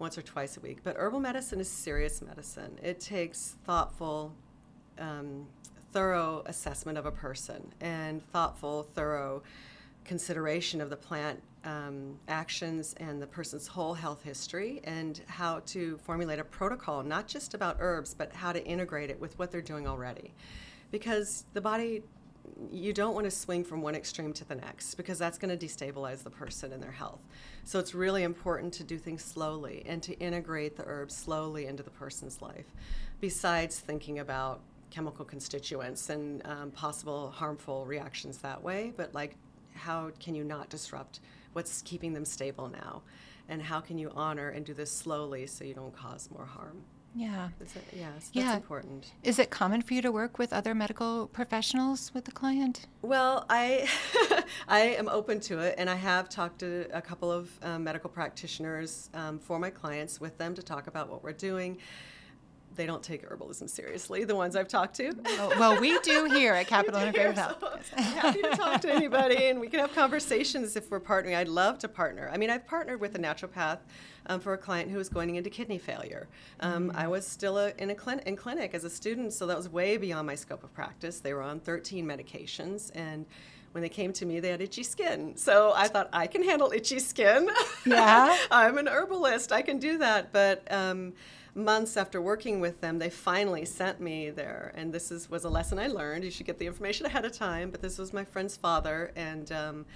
[0.00, 0.78] once or twice a week.
[0.82, 2.78] But herbal medicine is serious medicine.
[2.82, 4.34] It takes thoughtful,
[4.98, 5.46] um,
[5.92, 9.42] thorough assessment of a person and thoughtful, thorough
[10.04, 15.96] consideration of the plant um, actions and the person's whole health history and how to
[15.98, 19.60] formulate a protocol, not just about herbs, but how to integrate it with what they're
[19.60, 20.32] doing already.
[20.90, 22.02] Because the body,
[22.70, 25.66] you don't want to swing from one extreme to the next because that's going to
[25.66, 27.20] destabilize the person and their health.
[27.64, 31.82] So it's really important to do things slowly and to integrate the herbs slowly into
[31.82, 32.66] the person's life,
[33.20, 34.60] besides thinking about
[34.90, 39.36] chemical constituents and um, possible harmful reactions that way, but like
[39.82, 41.20] how can you not disrupt
[41.52, 43.02] what's keeping them stable now?
[43.48, 46.82] And how can you honor and do this slowly so you don't cause more harm?
[47.14, 47.48] Yeah.
[47.60, 48.54] Is it, yeah, so that's Yeah.
[48.56, 49.12] important.
[49.22, 52.86] Is it common for you to work with other medical professionals with the client?
[53.02, 53.86] Well, I
[54.68, 58.08] I am open to it, and I have talked to a couple of um, medical
[58.08, 61.76] practitioners um, for my clients with them to talk about what we're doing.
[62.74, 64.24] They don't take herbalism seriously.
[64.24, 65.12] The ones I've talked to.
[65.26, 67.58] Oh, well, we do here at Capital Integrative Health.
[67.60, 71.36] so I'm happy to talk to anybody, and we can have conversations if we're partnering.
[71.36, 72.30] I'd love to partner.
[72.32, 73.78] I mean, I've partnered with a naturopath
[74.26, 76.28] um, for a client who was going into kidney failure.
[76.60, 76.96] Um, Mm.
[76.96, 79.68] I was still a, in a clin- in clinic as a student, so that was
[79.68, 81.20] way beyond my scope of practice.
[81.20, 83.26] They were on 13 medications, and
[83.72, 85.34] when they came to me, they had itchy skin.
[85.36, 87.48] So I thought I can handle itchy skin.
[87.86, 88.36] Yeah?
[88.50, 89.50] I'm an herbalist.
[89.52, 90.30] I can do that.
[90.32, 91.14] But um,
[91.54, 94.72] months after working with them, they finally sent me there.
[94.74, 96.24] And this is, was a lesson I learned.
[96.24, 97.70] You should get the information ahead of time.
[97.70, 99.12] But this was my friend's father.
[99.16, 99.86] And um,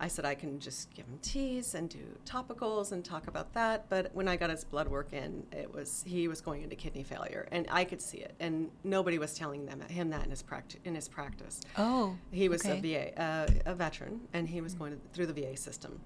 [0.00, 3.88] I said I can just give him teas and do topicals and talk about that.
[3.88, 7.04] But when I got his blood work in, it was he was going into kidney
[7.04, 8.34] failure, and I could see it.
[8.40, 10.80] And nobody was telling them him that in his practice.
[10.84, 12.78] In his practice, Oh, he was okay.
[12.78, 16.00] a VA, uh, a veteran, and he was going to, through the VA system.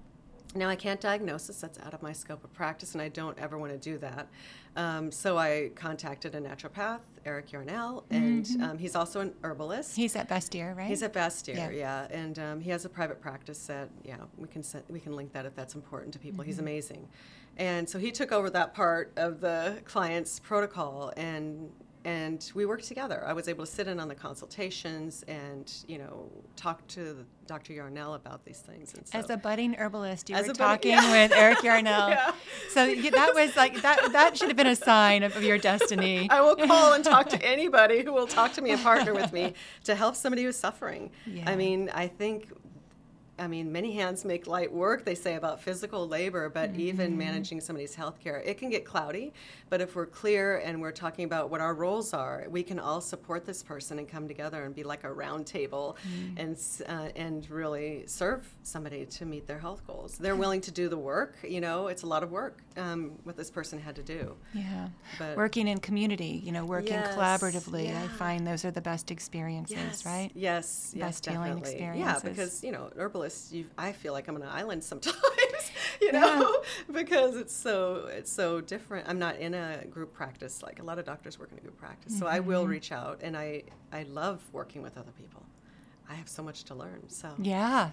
[0.55, 3.37] Now, I can't diagnose this, that's out of my scope of practice, and I don't
[3.37, 4.27] ever want to do that.
[4.75, 9.95] Um, so I contacted a naturopath, Eric Yarnell, and um, he's also an herbalist.
[9.95, 10.87] He's at Bastyr, right?
[10.87, 11.69] He's at Bastyr, Yeah.
[11.69, 15.15] yeah, and um, he has a private practice that, yeah, we can send, we can
[15.15, 16.43] link that if that's important to people.
[16.43, 17.07] He's amazing,
[17.57, 21.69] and so he took over that part of the client's protocol, and
[22.05, 23.23] and we worked together.
[23.25, 27.73] I was able to sit in on the consultations and you know talk to Dr.
[27.73, 28.93] Yarnell about these things.
[28.93, 31.11] And so, As a budding herbalist, you were a budding- talking yeah.
[31.11, 32.09] with Eric Yarnell.
[32.09, 32.31] Yeah.
[32.69, 34.11] So you, that was like that.
[34.13, 36.29] That should have been a sign of, of your destiny.
[36.31, 39.33] I will call and talk to anybody who will talk to me and partner with
[39.33, 41.09] me to help somebody who's suffering.
[41.25, 41.49] Yeah.
[41.49, 42.51] I mean, I think,
[43.39, 46.81] I mean, many hands make light work, they say about physical labor, but Mm-hmm.
[46.81, 49.33] even managing somebody's health care, it can get cloudy.
[49.69, 53.01] But if we're clear and we're talking about what our roles are, we can all
[53.01, 56.37] support this person and come together and be like a round table Mm-hmm.
[56.37, 60.17] and, uh, and really serve somebody to meet their health goals.
[60.17, 63.35] They're willing to do the work, you know, it's a lot of work um, what
[63.37, 64.35] this person had to do.
[64.53, 64.89] Yeah.
[65.17, 67.95] But- working in community, you know, working Yes, collaboratively.
[67.95, 70.31] I find those are the best experiences, yes, right?
[70.33, 71.79] Yes, yes, Best healing definitely.
[71.79, 72.23] Yeah, experiences.
[72.29, 75.15] because you know, herbalists, you, I feel like I'm on an island sometimes,
[76.01, 76.55] you know,
[76.91, 79.07] because it's so it's so different.
[79.09, 81.77] I'm not in a group practice like a lot of doctors work in a group
[81.77, 82.71] practice, so I will Mm-hmm.
[82.71, 85.43] reach out, and I I love working with other people.
[86.09, 87.01] I have so much to learn.
[87.09, 87.91] So Yeah.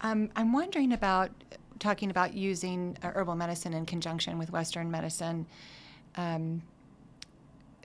[0.00, 1.30] Um, I'm wondering about
[1.78, 5.46] talking about using uh, herbal medicine in conjunction with Western medicine.
[6.16, 6.62] Um,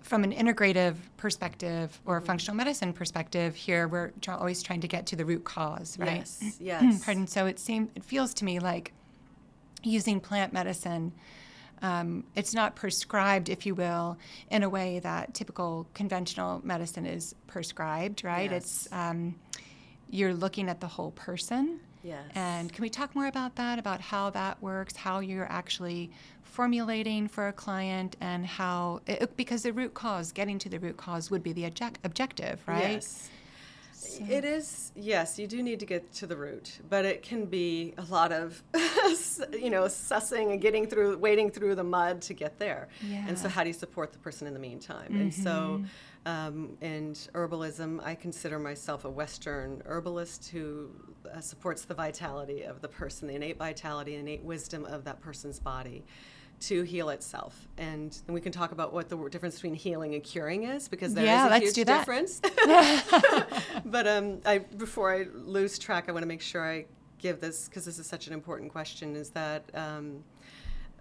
[0.01, 5.15] from an integrative perspective or functional medicine perspective, here we're always trying to get to
[5.15, 6.17] the root cause, right?
[6.17, 7.27] yes, yes, Pardon.
[7.27, 8.93] So it seems it feels to me like
[9.83, 11.11] using plant medicine.
[11.81, 14.17] Um, it's not prescribed, if you will,
[14.51, 18.51] in a way that typical conventional medicine is prescribed, right?
[18.51, 18.99] It's Yes.
[19.09, 19.35] um,
[20.09, 21.79] you're looking at the whole person.
[22.03, 26.11] yes, And can we talk more about that, about how that works, how you're actually
[26.51, 30.97] formulating for a client, and how, it, because the root cause, getting to the root
[30.97, 32.95] cause would be the object, objective, right?
[32.95, 33.29] Yes.
[34.29, 37.93] It is, yes, you do need to get to the root, but it can be
[37.97, 38.61] a lot of,
[39.53, 42.89] you know, sussing and getting through, wading through the mud to get there.
[43.07, 43.25] yeah.
[43.27, 45.15] And so, how do you support the person in the meantime?
[45.15, 45.83] And so,
[46.25, 50.89] um, in herbalism, I consider myself a Western herbalist who
[51.31, 55.59] uh, supports the vitality of the person, the innate vitality, innate wisdom of that person's
[55.59, 56.03] body
[56.61, 57.67] to heal itself.
[57.77, 61.13] And, and we can talk about what the difference between healing and curing is because
[61.13, 61.99] there is Yeah, a let's huge do that.
[61.99, 62.39] difference.
[63.85, 66.85] but um, I, before I lose track, I want to make sure I
[67.17, 69.15] give this because this is such an important question.
[69.15, 70.23] Is that um,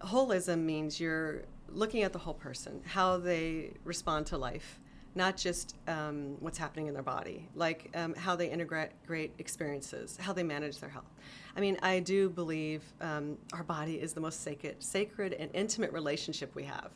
[0.03, 4.81] holism means you're looking at the whole person, how they respond to life,
[5.14, 10.16] not just um, what's happening in their body, like um, how they integrate great experiences,
[10.20, 11.12] how they manage their health.
[11.57, 15.92] I mean, I do believe um, our body is the most sacred, sacred and intimate
[15.92, 16.90] relationship we have.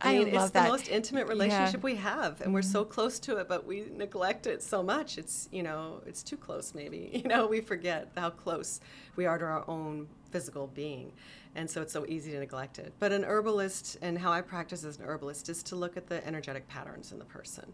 [0.00, 0.64] I mean, love it's that.
[0.64, 1.32] the most intimate Yeah.
[1.32, 2.92] relationship we have, and we're so mm-hmm.
[2.92, 5.18] close to it, but we neglect it so much.
[5.18, 6.74] It's you know, it's too close.
[6.74, 8.80] Maybe you know, we forget how close
[9.16, 11.12] we are to our own physical being,
[11.54, 12.92] and so it's so easy to neglect it.
[12.98, 16.26] But an herbalist, and how I practice as an herbalist, is to look at the
[16.26, 17.72] energetic patterns in the person.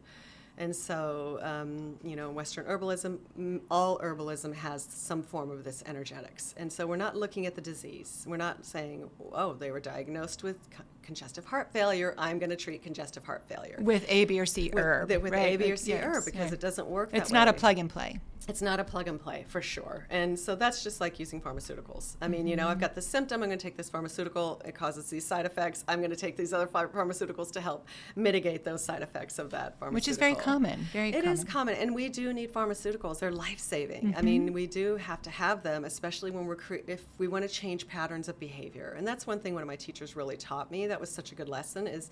[0.61, 6.55] And so, um, you know, Western herbalism, all herbalism has some form of this energetics.
[6.59, 8.25] And so we're not looking at the disease.
[8.29, 12.14] We're not saying, oh, they were diagnosed with co- congestive heart failure.
[12.18, 13.79] I'm going to treat congestive heart failure.
[13.81, 15.09] With A, B, or C With, herb.
[15.09, 15.55] the- with right?
[15.55, 16.55] A, B, or C yes, herb because yeah.
[16.55, 18.20] it doesn't work It's not a plug and play.
[18.48, 20.07] It's not a plug and play for sure.
[20.11, 22.16] And so that's just like using pharmaceuticals.
[22.22, 22.70] I mean, you know, Mm-hmm.
[22.72, 25.85] I've got this symptom, I'm going to take this pharmaceutical, it causes these side effects.
[25.88, 29.50] I'm going to take these other ph- pharmaceuticals to help mitigate those side effects of
[29.50, 29.94] that pharmaceutical.
[29.94, 30.81] Which is very common.
[30.92, 31.29] Very It common.
[31.33, 33.18] is common, and we do need pharmaceuticals.
[33.20, 34.09] They're life saving.
[34.14, 34.24] I Mm-hmm.
[34.26, 37.48] mean, we do have to have them, especially when we're cre- if we want to
[37.48, 38.94] change patterns of behavior.
[38.98, 40.87] And that's one thing one of my teachers really taught me.
[40.87, 41.87] That was such a good lesson.
[41.87, 42.11] Is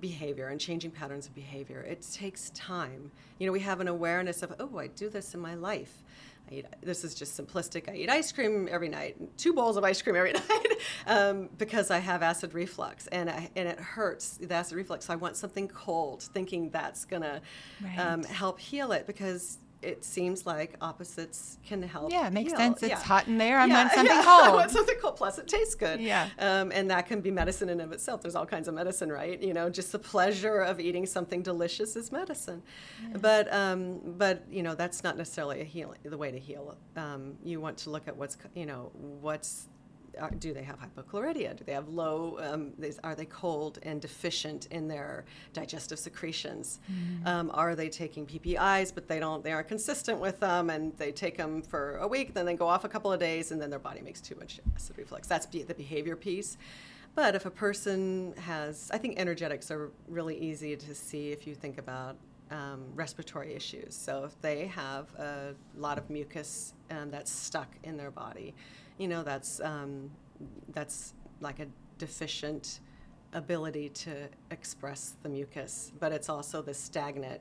[0.00, 1.80] behavior and changing patterns of behavior.
[1.80, 3.10] It takes time.
[3.38, 6.02] You know, we have an awareness of, oh, I do this in my life.
[6.50, 7.88] I eat, this is just simplistic.
[7.88, 10.66] I eat ice cream every night, two bowls of ice cream every night,
[11.06, 15.06] um, because I have acid reflux and I, and it hurts the acid reflux.
[15.06, 17.40] So I want something cold, thinking that's gonna
[17.82, 17.98] Right.
[17.98, 22.10] um, help heal it because it seems like opposites can help.
[22.10, 22.58] Yeah, it makes heal.
[22.58, 22.82] sense.
[22.82, 22.98] It's Yeah.
[23.02, 23.58] hot in there.
[23.58, 24.22] I Yeah, want something yeah.
[24.26, 24.54] I cold.
[24.56, 25.16] want something cold.
[25.16, 26.00] Plus, it tastes good.
[26.00, 26.28] Yeah.
[26.38, 28.22] Um, and that can be medicine in of itself.
[28.22, 29.40] There's all kinds of medicine, right?
[29.40, 32.62] You know, just the pleasure of eating something delicious is medicine.
[33.20, 35.98] But um, but you know, that's not necessarily a healing.
[36.04, 36.76] The way to heal.
[36.96, 39.68] Um, you want to look at what's you know what's.
[40.20, 41.56] Are, do they have hypochlorhydria?
[41.56, 42.38] Do they have low?
[42.40, 46.80] Um, these, are they cold and deficient in their digestive secretions?
[47.26, 49.42] Um, are they taking PPIs, but they don't?
[49.42, 52.66] They aren't consistent with them, and they take them for a week, then they go
[52.66, 55.28] off a couple of days, and then their body makes too much acid reflux.
[55.28, 56.56] That's be- the behavior piece.
[57.14, 61.54] But if a person has, I think energetics are really easy to see if you
[61.54, 62.16] think about
[62.50, 63.94] um, respiratory issues.
[63.94, 68.54] So if they have a lot of mucus um, that's stuck in their body,
[68.98, 70.10] you know, that's um,
[70.72, 71.66] that's like a
[71.98, 72.80] deficient
[73.32, 77.40] ability to express the mucus, but it's also the stagnant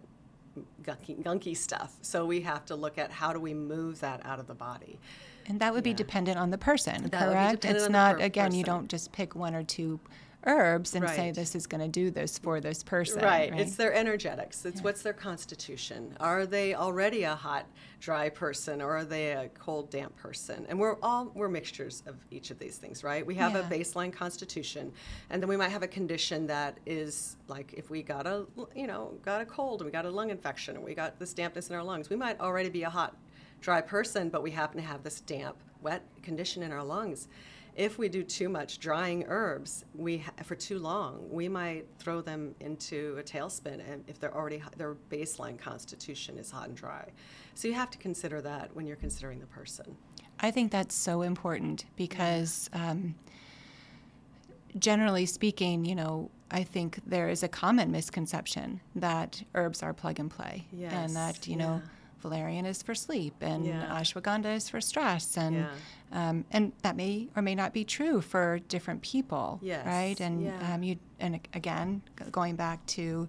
[0.83, 1.97] gunky, gunky stuff.
[2.01, 4.99] So we have to look at how do we move that out of the body.
[5.45, 7.65] And that would be dependent on the person, That correct?
[7.65, 9.99] It's not, per- again, you don't just pick one or two
[10.45, 13.21] herbs and say this is going to do this for this person.
[13.23, 13.53] Right.
[13.57, 14.65] It's their energetics.
[14.65, 16.15] It's what's their constitution.
[16.19, 17.65] Are they already a hot,
[17.99, 20.65] dry person, or are they a cold, damp person?
[20.69, 23.25] And we're all we're mixtures of each of these things, right?
[23.25, 23.67] We have Yeah.
[23.67, 24.91] a baseline constitution,
[25.29, 28.87] and then we might have a condition that is like if we got a you
[28.87, 31.69] know got a cold and we got a lung infection and we got this dampness
[31.69, 33.15] in our lungs, we might already be a hot,
[33.61, 37.27] dry person, but we happen to have this damp, wet condition in our lungs.
[37.75, 42.21] If we do too much drying herbs, we ha- for too long, we might throw
[42.21, 43.81] them into a tailspin.
[43.91, 47.09] And if they're already their baseline constitution is hot and dry,
[47.55, 49.97] so you have to consider that when you're considering the person.
[50.39, 53.15] I think that's so important because, um,
[54.77, 60.19] generally speaking, you know, I think there is a common misconception that herbs are plug
[60.19, 61.89] and play, Yes, and that you know, yeah.
[62.23, 63.85] Valerian is for sleep and Yeah.
[64.01, 65.69] ashwagandha is for stress, and Yeah.
[66.11, 70.19] um, and that may or may not be true for different people, Yes, right?
[70.19, 70.73] And yeah.
[70.73, 73.27] um, you and again, going back to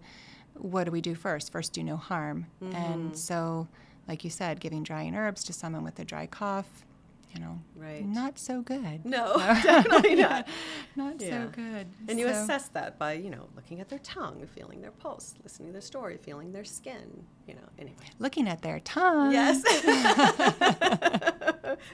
[0.54, 1.52] what do we do first?
[1.52, 2.76] First, do no harm, Mm-hmm.
[2.76, 3.68] and so,
[4.08, 6.84] like you said, giving drying herbs to someone with a dry cough,
[7.34, 8.04] you know, Right.
[8.06, 9.04] not so good.
[9.04, 10.46] No, definitely not.
[10.96, 11.44] Not Yeah.
[11.44, 11.88] so good.
[12.08, 15.34] And you So- assess that by, you know, looking at their tongue, feeling their pulse,
[15.42, 17.96] listening to their story, feeling their skin, you know, anyway.
[18.18, 19.32] looking at their tongue.
[19.32, 19.62] Yes.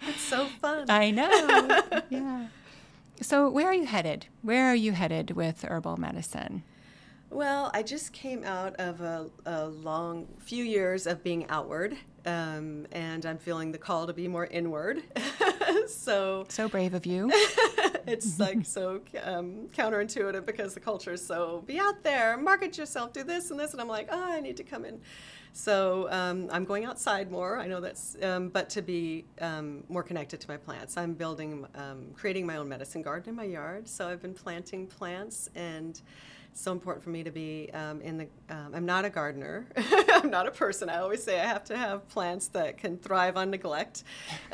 [0.02, 0.86] it's so fun.
[0.88, 2.02] I know.
[2.10, 2.46] yeah.
[3.22, 4.26] So, where are you headed?
[4.42, 6.62] Where are you headed with herbal medicine?
[7.30, 12.88] Well, I just came out of a, a long few years of being outward, um,
[12.90, 15.04] and I'm feeling the call to be more inward.
[15.86, 17.30] so So brave of you.
[18.08, 23.12] it's like so um, counterintuitive because the culture is so be out there, market yourself,
[23.12, 25.00] do this and this, and I'm like, oh, I need to come in.
[25.52, 27.58] So um, I'm going outside more.
[27.58, 31.64] I know that's, um, but to be um, more connected to my plants, I'm building,
[31.76, 33.88] um, creating my own medicine garden in my yard.
[33.88, 36.02] So I've been planting plants and.
[36.52, 38.26] So important for me to be um, in the.
[38.50, 39.66] Um, I'm not a gardener.
[40.12, 40.88] I'm not a person.
[40.90, 44.04] I always say I have to have plants that can thrive on neglect.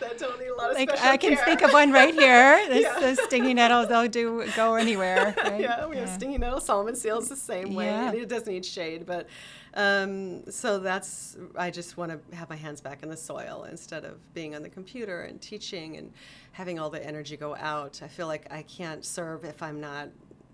[0.00, 1.44] that don't need a lot of like I can care.
[1.44, 2.64] think of one right here.
[2.70, 3.00] This, Yeah.
[3.00, 5.34] the stinging nettles, they'll do go anywhere.
[5.36, 5.60] Right?
[5.60, 7.86] yeah, we have stinging nettle Solomon seals the same way.
[7.86, 8.12] Yeah.
[8.12, 9.26] It doesn't need shade, but
[9.74, 14.04] um, so that's I just want to have my hands back in the soil instead
[14.04, 16.12] of being on the computer and teaching and
[16.52, 18.00] having all the energy go out.
[18.02, 20.08] I feel like I can't serve if I'm not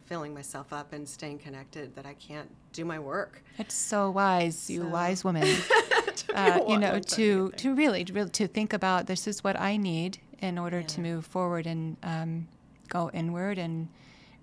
[0.07, 1.95] filling myself up and staying connected.
[1.95, 3.43] That I can't do my work.
[3.59, 5.47] It's so wise, you So- wise woman.
[6.35, 9.77] Uh, you know, to to really, to really to think about this is what I
[9.77, 12.49] need in order to move forward and um,
[12.89, 13.89] go inward and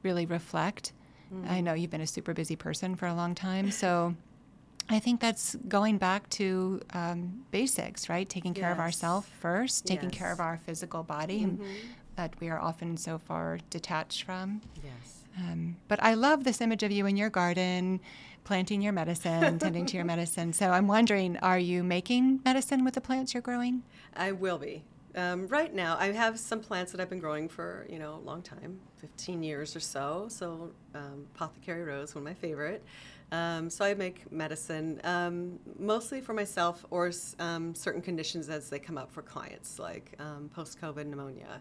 [0.04, 0.94] really reflect.
[1.34, 1.50] Mm.
[1.50, 4.16] I know you've been a super busy person for a long time, so
[4.90, 8.28] I think that's going back to um, basics, right?
[8.30, 11.60] Taking care of ourselves first, taking care of our physical body and
[12.16, 14.62] that we are often so far detached from.
[14.84, 15.23] Yes.
[15.38, 18.00] Um, but I love this image of you in your garden,
[18.44, 20.54] planting your medicine, tending to your medicine.
[20.54, 23.84] So I'm wondering, are you making medicine with the plants you're growing?
[24.16, 24.84] I will be.
[25.16, 28.26] Um, right now, I have some plants that I've been growing for you know a
[28.26, 30.26] long time, 15 years or so.
[30.30, 32.84] So, um, apothecary rose, one of my favorite.
[33.32, 38.78] Um, so I make medicine um, mostly for myself or um, certain conditions as they
[38.78, 41.60] come up for clients, like um, post-COVID pneumonia.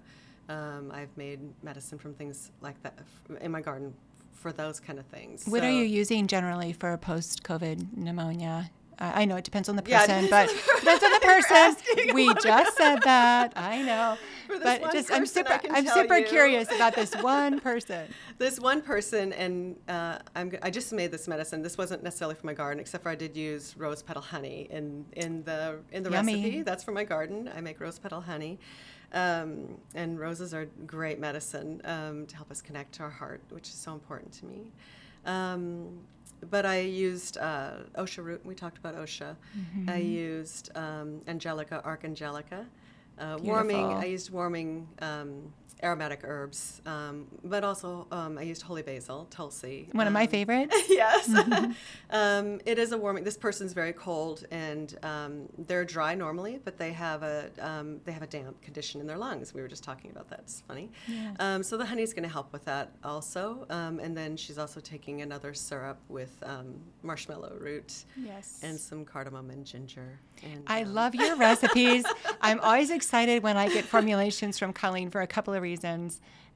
[0.49, 2.99] Um, I've made medicine from things like that
[3.40, 3.95] in my garden
[4.32, 5.47] for those kind of things.
[5.47, 8.70] What So- are you using generally for post-COVID pneumonia?
[8.99, 12.14] I I know it depends on the Yeah, person, depends but depends on the person.
[12.14, 13.53] We just said that.
[13.57, 14.18] I know,
[14.62, 16.26] but just I'm super I'm super you.
[16.26, 18.07] curious about this one person.
[18.38, 21.62] this one person, and uh, I'm, I just made this medicine.
[21.62, 25.07] This wasn't necessarily for my garden, except for I did use rose petal honey in,
[25.16, 26.34] in the in the Yummy.
[26.34, 26.62] recipe.
[26.62, 27.49] That's for my garden.
[27.57, 28.59] I make rose petal honey,
[29.12, 33.68] um, and roses are great medicine um, to help us connect to our heart, which
[33.68, 34.72] is so important to me.
[35.26, 35.98] Um,
[36.50, 38.44] but I used uh, osha root.
[38.44, 39.36] We talked about osha.
[39.88, 42.66] I used um, angelica, archangelica.
[43.18, 43.84] Uh, warming.
[43.98, 45.52] I used warming um,
[45.82, 49.88] aromatic herbs, um, but also um, I used holy basil, tulsi.
[49.92, 50.76] One of my um, favorites.
[50.88, 51.28] yes.
[52.10, 53.24] um, it is a warming.
[53.24, 58.12] This person's very cold and um, they're dry normally, but they have a um, they
[58.12, 59.52] have a damp condition in their lungs.
[59.52, 60.40] We were just talking about that.
[60.40, 60.90] It's funny.
[61.08, 61.36] Yes.
[61.40, 63.66] Um, so the honey is going to help with that also.
[63.70, 68.60] Um, and then she's also taking another syrup with um, marshmallow root Yes.
[68.62, 70.20] and some cardamom and ginger.
[70.44, 72.04] And, I love your recipes.
[72.40, 75.71] I'm always excited when I get formulations from Colleen for a couple of reasons.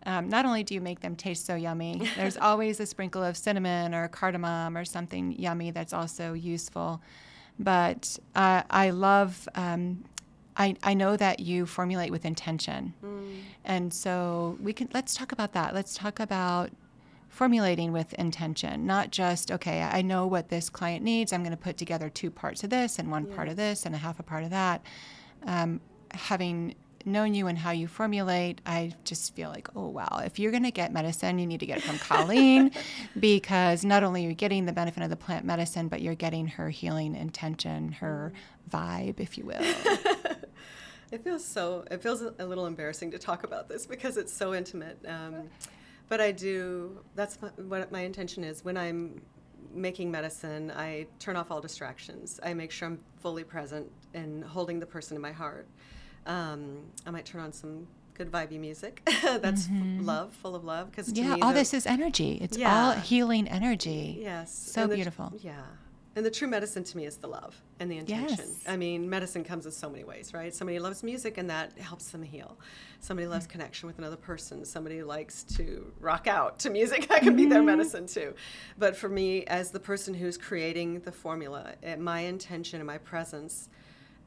[0.05, 3.37] Um, not only do you make them taste so yummy, there's always a sprinkle of
[3.37, 7.01] cinnamon or cardamom or something yummy that's also useful.
[7.59, 10.05] But uh, I love, um,
[10.57, 12.95] I, I know that you formulate with intention.
[13.65, 15.75] And so we can, let's talk about that.
[15.75, 16.71] Let's talk about
[17.29, 21.33] formulating with intention, not just, okay, I know what this client needs.
[21.33, 23.95] I'm going to put together two parts of this and one part of this and
[23.95, 24.83] a half a part of that.
[25.45, 25.81] Um,
[26.13, 26.75] having
[27.07, 30.65] known you and how you formulate, I just feel like, oh, wow, if you're going
[30.65, 32.73] to get medicine, you need to get it from Colleen
[33.21, 36.47] because not only are you getting the benefit of the plant medicine, but you're getting
[36.47, 38.33] her healing intention, her
[38.71, 39.63] vibe, if you will.
[41.13, 41.85] It feels so.
[41.91, 44.99] It feels a little embarrassing to talk about this because it's so intimate.
[45.07, 45.49] Um,
[46.09, 46.99] but I do.
[47.15, 49.21] That's my, what my intention is when I'm
[49.73, 50.73] making medicine.
[50.75, 52.41] I turn off all distractions.
[52.43, 55.69] I make sure I'm fully present and holding the person in my heart.
[56.27, 60.91] Um, I might turn on some good vibey music that's f- love, full of love.
[60.91, 61.23] Because Mm-hmm.
[61.31, 62.39] yeah, me, all the- this is energy.
[62.41, 64.19] It's all healing energy.
[64.21, 64.53] Yes.
[64.53, 65.33] So and the- beautiful.
[65.41, 65.63] yeah.
[66.17, 68.39] And the true medicine to me is the love and the intention.
[68.39, 68.65] Yes.
[68.67, 70.55] I mean, medicine comes in so many ways, right?
[70.55, 72.57] Somebody loves music and that helps them heal.
[73.01, 73.33] Somebody Mm.
[73.33, 74.65] loves connection with another person.
[74.65, 77.07] Somebody likes to rock out to music.
[77.11, 77.67] That can be their Mm-hmm.
[77.67, 78.33] medicine too.
[78.79, 82.97] But for me, as the person who's creating the formula, eh, my intention and my
[82.97, 83.69] presence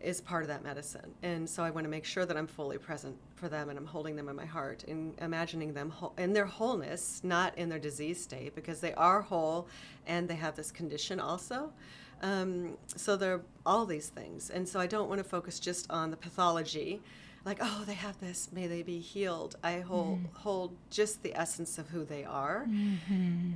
[0.01, 1.13] is part of that medicine.
[1.23, 3.85] And so I want to make sure that I'm fully present for them and I'm
[3.85, 7.79] holding them in my heart and imagining them whole, in their wholeness, not in their
[7.79, 9.67] disease state, because they are whole
[10.07, 11.73] and they have this condition also.
[12.21, 14.49] Um, so they're all these things.
[14.49, 17.01] And so I don't want to focus just on the pathology.
[17.45, 19.55] Like, oh, they have this, may they be healed.
[19.63, 22.65] I hold, hold just the essence of who they are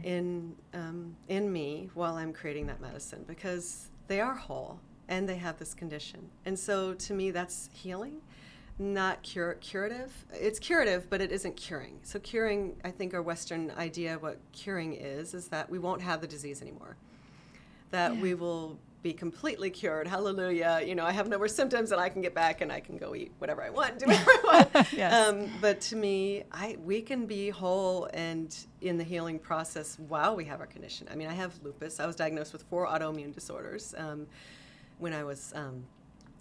[0.03, 5.37] in, um, in me while I'm creating that medicine because they are whole and they
[5.37, 6.29] have this condition.
[6.45, 8.21] And so to me, that's healing,
[8.79, 10.25] not cure, curative.
[10.33, 11.99] It's curative, but it isn't curing.
[12.03, 16.01] So curing, I think our Western idea of what curing is, is that we won't
[16.01, 16.97] have the disease anymore.
[17.91, 20.07] That we will be completely cured.
[20.07, 20.81] Hallelujah.
[20.83, 22.97] You know, I have no more symptoms and I can get back and I can
[22.97, 24.93] go eat whatever I want, do whatever I want.
[24.93, 25.13] Yes.
[25.13, 30.35] um, but to me, I, we can be whole and in the healing process while
[30.35, 31.07] we have our condition.
[31.11, 31.99] I mean, I have lupus.
[31.99, 34.25] I was diagnosed with four autoimmune disorders um,
[34.99, 35.53] when I was.
[35.55, 35.83] Um,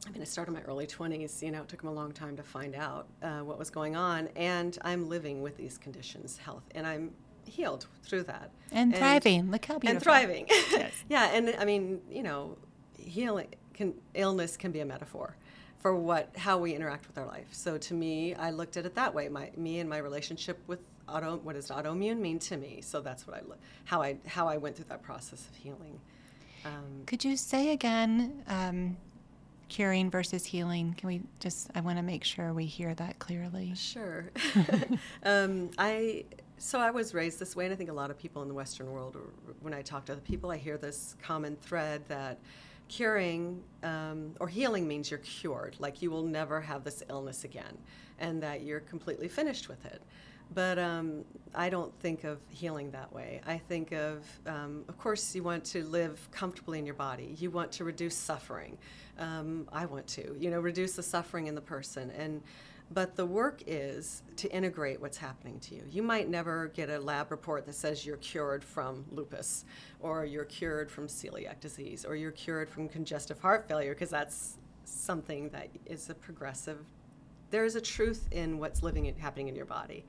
[0.05, 1.42] I mean, I started in my early 20s.
[1.42, 3.94] You know, it took them a long time to find out uh, what was going
[3.94, 4.28] on.
[4.34, 7.12] And I'm living with these conditions, health, and I'm
[7.46, 8.50] healed through that.
[8.72, 9.50] And thriving.
[9.53, 9.96] Look how beautiful.
[9.96, 10.46] And thriving.
[10.72, 10.92] Yes.
[11.09, 12.57] yeah, and I mean, you know,
[12.98, 15.36] healing can illness can be a metaphor
[15.78, 17.48] for what how we interact with our life.
[17.50, 19.28] So to me, I looked at it that way.
[19.28, 22.80] My me and my relationship with auto what does autoimmune mean to me?
[22.82, 23.42] So that's what I
[23.84, 26.00] how I how I went through that process of healing.
[26.65, 28.97] Um, Could you say again, um,
[29.69, 30.95] curing versus healing?
[30.97, 33.75] Can we just, I want to make sure we hear that clearly.
[33.75, 34.31] Sure.
[35.25, 36.25] um, I
[36.63, 38.55] so I was raised this way, and I think a lot of people in the
[38.55, 39.17] Western world,
[39.63, 42.39] when I talk to other people, I hear this common thread that
[42.87, 47.77] curing um, or healing means you're cured, like you will never have this illness again,
[48.21, 50.03] and that you're completely finished with it.
[50.55, 51.24] But um,
[51.55, 53.40] I don't think of healing that way.
[53.46, 57.34] I think of, um, of course, you want to live comfortably in your body.
[57.38, 58.76] You want to reduce suffering.
[59.18, 62.11] Um, I want to, you know, reduce the suffering in the person.
[62.11, 62.42] And
[62.90, 65.82] but the work is to integrate what's happening to you.
[65.90, 69.64] You might never get a lab report that says you're cured from lupus,
[70.00, 74.59] or you're cured from celiac disease, or you're cured from congestive heart failure, because that's
[74.84, 76.78] something that is a progressive.
[77.50, 80.05] There is a truth in what's living and happening in your body.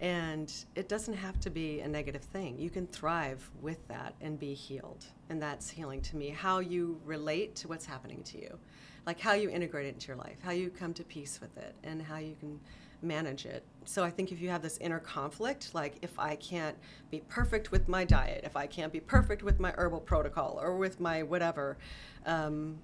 [0.00, 2.56] And it doesn't have to be a negative thing.
[2.58, 5.04] You can thrive with that and be healed.
[5.28, 6.30] And that's healing to me.
[6.30, 8.58] How you relate to what's happening to you,
[9.06, 11.74] like how you integrate it into your life, how you come to peace with it,
[11.82, 12.60] and how you can
[13.02, 13.64] manage it.
[13.84, 16.76] So I think if you have this inner conflict, like if I can't
[17.10, 20.76] be perfect with my diet, if I can't be perfect with my herbal protocol or
[20.76, 21.78] with my whatever,
[22.26, 22.78] um,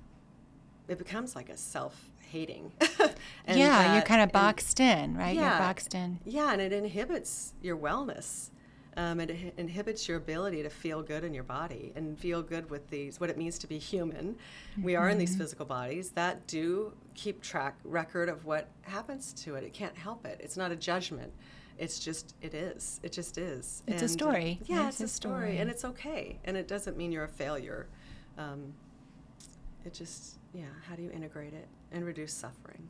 [0.89, 2.73] it becomes like a self hating.
[3.49, 5.35] yeah, you're kind of boxed in, right?
[5.35, 6.19] Yeah, you're boxed in.
[6.25, 8.51] Yeah, and it inhibits your wellness.
[8.97, 12.89] Um, it inhibits your ability to feel good in your body and feel good with
[12.91, 14.35] these what it means to be human.
[14.73, 14.83] Mm-hmm.
[14.83, 15.41] We are in these mm-hmm.
[15.41, 19.65] physical bodies that do keep track record of what happens to it.
[19.65, 20.41] It can't help it.
[20.41, 21.33] It's not a judgment.
[21.77, 23.01] It's just it is.
[23.03, 23.83] It just is.
[23.89, 24.61] It's and, a story.
[24.67, 25.35] Yeah, it's, it's a story.
[25.35, 25.59] story.
[25.59, 26.39] and it's okay.
[26.45, 27.89] And it doesn't mean you're a failure.
[28.39, 28.75] Um,
[29.85, 30.65] it just yeah.
[30.89, 32.89] How do you integrate it and reduce suffering?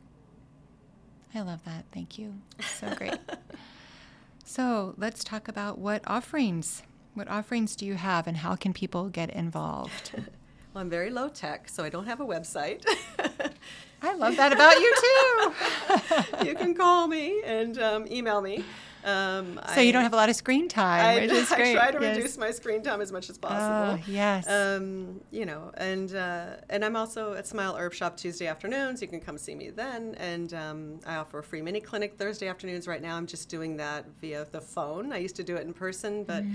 [1.33, 1.85] I love that.
[1.91, 2.35] Thank you.
[2.79, 3.17] So great.
[4.47, 6.83] So let's talk about what offerings.
[7.15, 10.11] What offerings do you have, and how can people get involved?
[10.15, 12.85] well, I'm very low tech, so I don't have a website.
[14.03, 16.45] I love that about you too.
[16.45, 18.63] you can call me and um, email me.
[19.05, 22.01] Um, so I, you don't have a lot of screen time, I, I try to
[22.01, 22.17] yes.
[22.17, 24.01] reduce my screen time as much as possible.
[24.01, 24.49] Oh, yes.
[24.49, 29.03] Um, you know, and uh, and I'm also at Smile Herb Shop Tuesday afternoons.
[29.03, 32.47] You can come see me then, and um, I offer a free mini clinic Thursday
[32.47, 32.87] afternoons.
[32.87, 35.13] Right now, I'm just doing that via the phone.
[35.13, 36.53] I used to do it in person, but mm.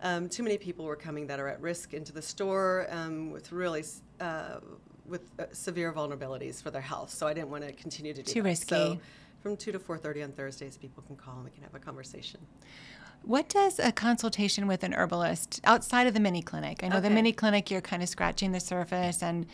[0.00, 3.50] Um, too many people were coming that are at risk into the store um, with
[3.50, 3.84] really.
[4.20, 4.60] Uh,
[5.06, 8.30] with uh, severe vulnerabilities for their health, so I didn't want to continue to do
[8.30, 8.48] too that.
[8.48, 8.74] risky.
[8.74, 9.00] So
[9.40, 12.40] from 2 to 4.30 on thursdays people can call and we can have a conversation.
[13.22, 16.82] What does a consultation with an herbalist outside of the mini clinic?
[16.82, 17.08] I know okay.
[17.08, 19.46] the mini clinic you're kind of scratching the surface and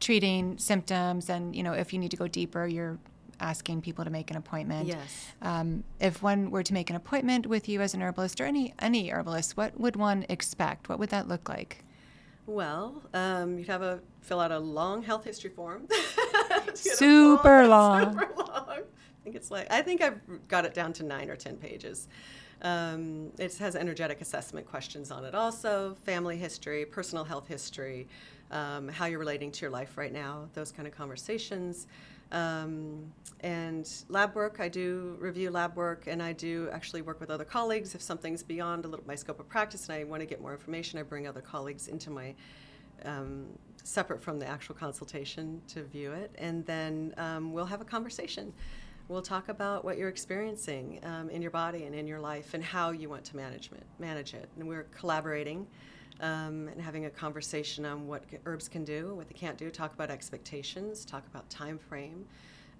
[0.00, 2.98] treating symptoms and you know if you need to go deeper you're
[3.40, 4.88] asking people to make an appointment.
[4.88, 5.32] Yes.
[5.42, 8.74] Um, if one were to make an appointment with you as an herbalist or any
[8.78, 10.88] any herbalist what would one expect?
[10.88, 11.84] What would that look like?
[12.46, 15.86] Well, um, you'd have a fill out a long health history form.
[16.74, 18.12] super long.
[18.12, 18.78] Super long
[19.28, 22.08] think it's like I think I've got it down to nine or ten pages.
[22.62, 28.08] Um, it has energetic assessment questions on it, also family history, personal health history,
[28.50, 31.86] um, how you're relating to your life right now, those kind of conversations.
[32.32, 37.30] Um, and lab work, I do review lab work, and I do actually work with
[37.30, 37.94] other colleagues.
[37.94, 40.52] If something's beyond a little my scope of practice and I want to get more
[40.52, 42.34] information, I bring other colleagues into my
[43.04, 43.46] um,
[43.84, 48.52] separate from the actual consultation to view it, and then um, we'll have a conversation.
[49.08, 52.62] We'll talk about what you're experiencing um, in your body and in your life and
[52.62, 53.84] how you want to manage it.
[53.98, 54.50] Manage it.
[54.58, 55.66] And we're collaborating
[56.20, 59.70] um, and having a conversation on what herbs can do, what they can't do.
[59.70, 61.06] Talk about expectations.
[61.06, 62.26] Talk about time frame.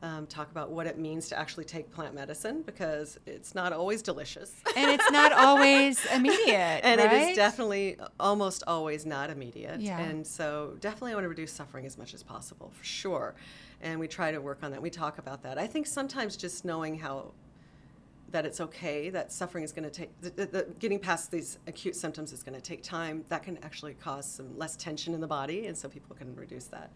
[0.02, 4.02] Um, talk about what it means to actually take plant medicine because it's not always
[4.02, 4.54] delicious.
[4.76, 6.84] and it's not always immediate.
[6.84, 7.12] and right?
[7.12, 9.80] it is definitely almost always not immediate.
[9.80, 9.98] Yeah.
[9.98, 13.34] And so, definitely, I want to reduce suffering as much as possible, for sure
[13.80, 14.82] and we try to work on that.
[14.82, 15.58] We talk about that.
[15.58, 17.32] I think sometimes just knowing how
[18.30, 21.96] that it's okay that suffering is going to take the, the, getting past these acute
[21.96, 23.24] symptoms is going to take time.
[23.28, 26.64] That can actually cause some less tension in the body and so people can reduce
[26.66, 26.92] that.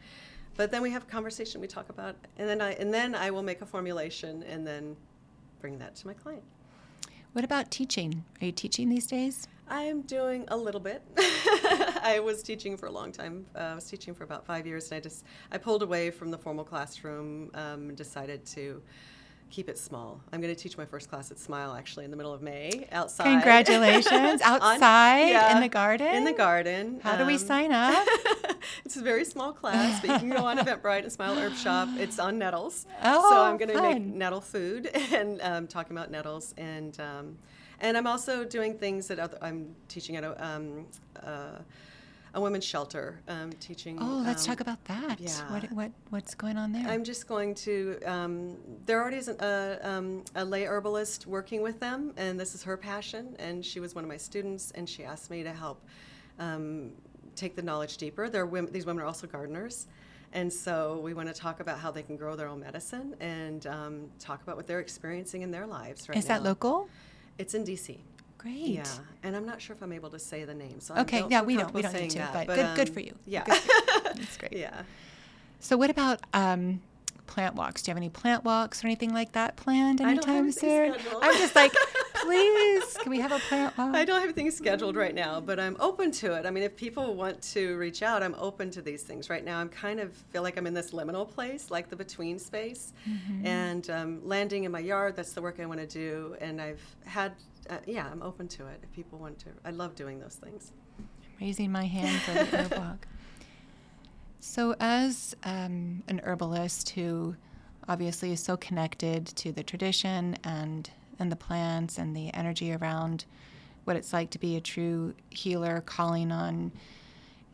[0.57, 3.31] But then we have a conversation we talk about and then i and then i
[3.31, 4.97] will make a formulation and then
[5.61, 6.43] bring that to my client.
[7.33, 8.25] What about teaching?
[8.43, 11.03] Are you teaching these days I'm doing a little bit.
[11.17, 13.47] I was teaching for a long time.
[13.57, 16.31] Uh, I was teaching for about five years, and I just I pulled away from
[16.31, 18.83] the formal classroom um, and decided to
[19.49, 20.21] keep it small.
[20.31, 22.87] I'm going to teach my first class at Smile actually in the middle of May
[22.93, 23.25] outside.
[23.25, 24.43] Congratulations!
[24.45, 26.17] outside On, yeah, in the garden.
[26.17, 27.01] In the garden.
[27.03, 28.07] How um, do we um, sign up?
[28.85, 31.89] it's a very small class, but you can go on Eventbrite and Smile Herb Shop.
[31.97, 32.85] It's on nettles.
[33.03, 37.01] Oh, so I'm going to make nettle food and um, talking about nettles and.
[37.01, 37.39] Um,
[37.83, 40.87] and I'm also doing things that other, I'm teaching at a, um,
[41.23, 41.59] uh,
[42.35, 43.99] a women's shelter, um, teaching.
[44.01, 45.21] Oh, let's um, talk about that.
[45.21, 45.53] Yeah.
[45.53, 46.87] What, what, what's going on there?
[46.89, 48.57] I'm just going to, um,
[48.87, 52.79] there already is a, um, a lay herbalist working with them, and this is her
[52.79, 53.37] passion.
[53.39, 55.85] And she was one of my students, and she asked me to help
[56.39, 56.93] um,
[57.37, 58.29] take the knowledge deeper.
[58.47, 59.89] Women, these women are also gardeners.
[60.35, 63.67] And so we want to talk about how they can grow their own medicine and
[63.67, 66.37] um, talk about what they're experiencing in their lives right Is now.
[66.39, 66.89] that local?
[67.39, 67.99] It's in DC.
[68.39, 68.55] Great.
[68.55, 68.85] Yeah,
[69.23, 70.81] and I'm not sure if I'm able to say the name.
[70.81, 72.91] So okay, yeah, we don't we don't need to, that, but, but good um, good
[72.91, 73.15] for you.
[73.27, 74.53] Yeah, that's great.
[74.57, 74.83] Yeah.
[75.61, 76.81] So what about um,
[77.33, 77.83] plant walks?
[77.83, 80.95] Do you have any plant walks or anything like that planned anytime soon?
[81.23, 81.73] I'm just like
[82.23, 82.97] please.
[83.01, 83.95] Can we have a plant walk?
[83.95, 86.47] I don't have anything scheduled right now, but I'm open to it.
[86.47, 89.29] I mean, if people want to reach out, I'm open to these things.
[89.31, 92.39] Right now, I'm kind of feel like I'm in this liminal place, like the between
[92.39, 93.47] space, Mm-hmm.
[93.47, 95.17] and um, landing in my yard.
[95.17, 97.33] That's the work I want to do, and I've had,
[97.71, 98.79] uh, yeah, I'm open to it.
[98.83, 100.71] If people want to, I love doing those things.
[101.41, 102.33] raising my hand for
[102.69, 103.07] the walk.
[104.45, 107.37] So, as um, an herbalist who
[107.89, 110.91] obviously is so connected to the tradition and
[111.21, 113.25] and the plants and the energy around
[113.85, 116.73] what it's like to be a true healer, calling on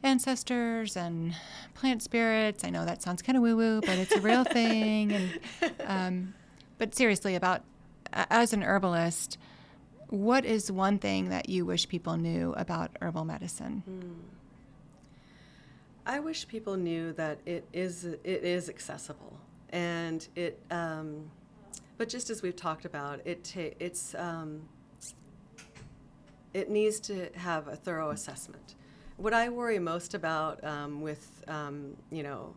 [0.02, 1.36] ancestors and
[1.74, 2.64] plant spirits.
[2.64, 5.12] I know that sounds kind of woo woo, but it's a real thing.
[5.12, 5.40] And
[5.84, 6.34] um,
[6.78, 7.64] but seriously, about
[8.14, 9.36] as an herbalist,
[10.08, 13.82] what is one thing that you wish people knew about herbal medicine?
[16.08, 19.38] I wish people knew that it is it is accessible,
[19.68, 20.58] and it.
[20.70, 21.30] Um,
[21.98, 24.62] but just as we've talked about, it ta- it's um,
[26.54, 28.74] it needs to have a thorough assessment.
[29.18, 32.56] What I worry most about um, with um, you know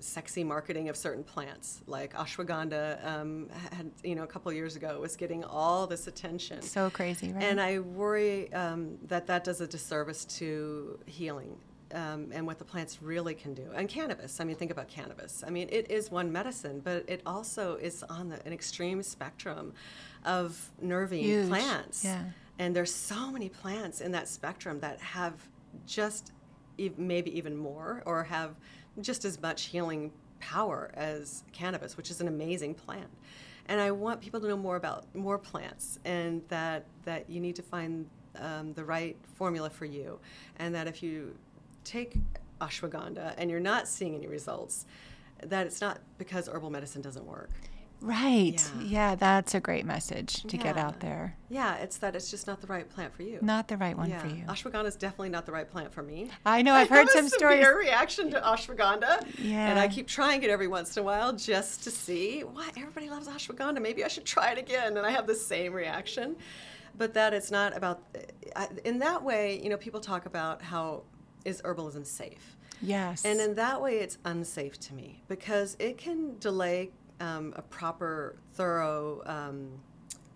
[0.00, 4.98] sexy marketing of certain plants, like ashwagandha, um, had you know a couple years ago
[5.00, 6.62] was getting all this attention.
[6.62, 7.44] So crazy, right?
[7.44, 11.56] And I worry um, that that does a disservice to healing
[11.94, 13.70] um, and what the plants really can do.
[13.74, 15.42] And cannabis, I mean, think about cannabis.
[15.46, 19.72] I mean, it is one medicine, but it also is on the, an extreme spectrum
[20.24, 22.04] of nervine Huge, plants.
[22.04, 22.24] yeah.
[22.58, 25.34] And there's so many plants in that spectrum that have
[25.86, 26.32] just
[26.78, 28.56] ev- maybe even more or have
[29.00, 30.10] just as much healing
[30.40, 33.08] power as cannabis, which is an amazing plant.
[33.66, 37.54] And I want people to know more about more plants and that, that you need
[37.56, 40.18] to find um, the right formula for you.
[40.58, 41.36] And that if you
[41.88, 42.16] take
[42.60, 44.86] ashwagandha and you're not seeing any results,
[45.42, 47.50] that it's not because herbal medicine doesn't work.
[48.00, 48.62] right.
[48.78, 48.82] Yeah.
[48.84, 49.14] Yeah.
[49.16, 51.36] that's a great message to get out there.
[51.48, 53.38] Yeah, it's that it's just not the right plant for you.
[53.42, 54.20] Not the right one yeah.
[54.20, 54.44] for you.
[54.44, 56.30] Ashwagandha is definitely not the right plant for me.
[56.46, 57.58] I know, I've heard have some stories.
[57.58, 59.26] severe reaction to ashwagandha.
[59.38, 59.68] Yeah.
[59.70, 63.08] And I keep trying it every once in a while just to see why everybody
[63.10, 63.80] loves ashwagandha.
[63.80, 64.96] Maybe I should try it again.
[64.96, 66.36] And I have the same reaction.
[66.96, 68.02] But that it's not about,
[68.56, 71.02] I- in that way, you know, people talk about how
[71.44, 72.56] is herbalism safe?
[72.80, 73.24] Yes.
[73.24, 78.36] And in that way, it's unsafe to me because it can delay um, a proper,
[78.54, 79.70] thorough um,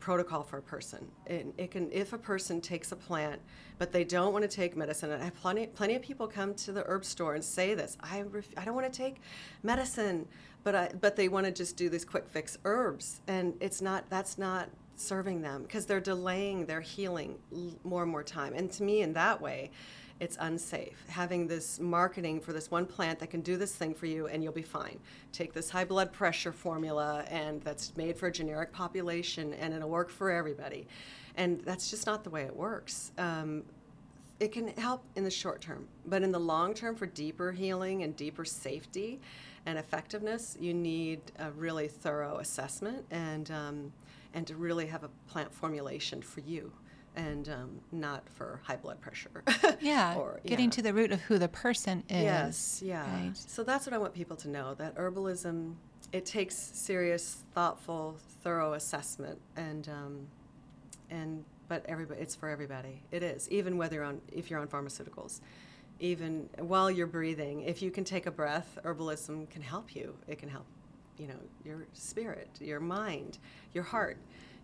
[0.01, 1.07] protocol for a person.
[1.29, 3.41] And it can, if a person takes a plant,
[3.79, 5.13] but they don't want to take medicine.
[5.13, 7.97] And I have plenty, plenty of people come to the herb store and say this:
[8.01, 9.21] I, ref, I don't want to take
[9.63, 10.27] medicine,
[10.65, 14.11] but I, but they want to just do these quick fix herbs, and it's not.
[14.11, 18.53] That's not serving them because they're delaying their healing l- more and more time.
[18.55, 19.71] And to me, in that way,
[20.23, 21.05] it's unsafe.
[21.09, 24.41] Having this marketing for this one plant that can do this thing for you and
[24.41, 25.01] you'll be fine.
[25.33, 29.91] Take this high blood pressure formula and that's made for a generic population and it'll
[29.91, 30.87] work for everybody.
[31.37, 33.11] And that's just not the way it works.
[33.19, 33.65] Um,
[34.39, 38.05] it can help in the short term, but in the long term, for deeper healing
[38.05, 39.21] and deeper safety
[39.67, 43.93] and effectiveness, you need a really thorough assessment and um,
[44.35, 46.73] and to really have a plant formulation for you,
[47.17, 49.43] and um, not for high blood pressure.
[49.81, 50.71] yeah, or, getting yeah.
[50.71, 52.23] to the root of who the person is.
[52.23, 53.25] Yes, yeah.
[53.25, 53.37] Right.
[53.37, 55.75] So that's what I want people to know that herbalism
[56.13, 60.27] it takes serious, thoughtful, thorough assessment, and um,
[61.11, 63.03] and but everybody it's for everybody.
[63.11, 65.41] It is even whether you're on if you're on pharmaceuticals,
[66.01, 67.63] even while you're breathing.
[67.63, 70.15] If you can take a breath, herbalism can help you.
[70.29, 70.67] It can help,
[71.17, 73.39] you know, your spirit, your mind,
[73.73, 74.19] your heart,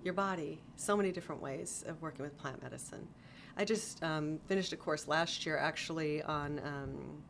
[0.09, 0.59] your body.
[0.77, 3.07] So many different ways of working with plant medicine.
[3.59, 7.23] I just um, finished a course last year actually on um,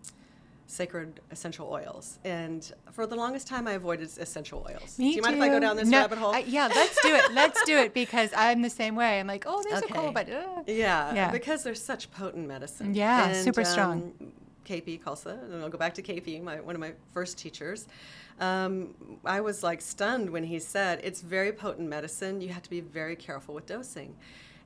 [0.67, 4.97] sacred essential oils, and for the longest time I avoided essential oils.
[4.99, 6.33] Me do you mind if I go down this No, rabbit hole?
[6.33, 7.33] I- yeah, let's do it.
[7.33, 9.19] Let's do it because I'm the same way.
[9.19, 10.13] I'm like, oh, these are cool, Okay.
[10.13, 10.63] but uh.
[10.69, 11.31] Yeah, Yeah.
[11.33, 12.95] because they're such potent medicine.
[12.95, 14.13] Yeah, And, super strong.
[14.21, 14.33] Um,
[14.69, 17.87] KP Khalsa, and I'll go back to KP, my, one of my first teachers.
[18.39, 18.95] Um,
[19.25, 22.41] I was like stunned when he said it's very potent medicine.
[22.41, 24.15] You have to be very careful with dosing.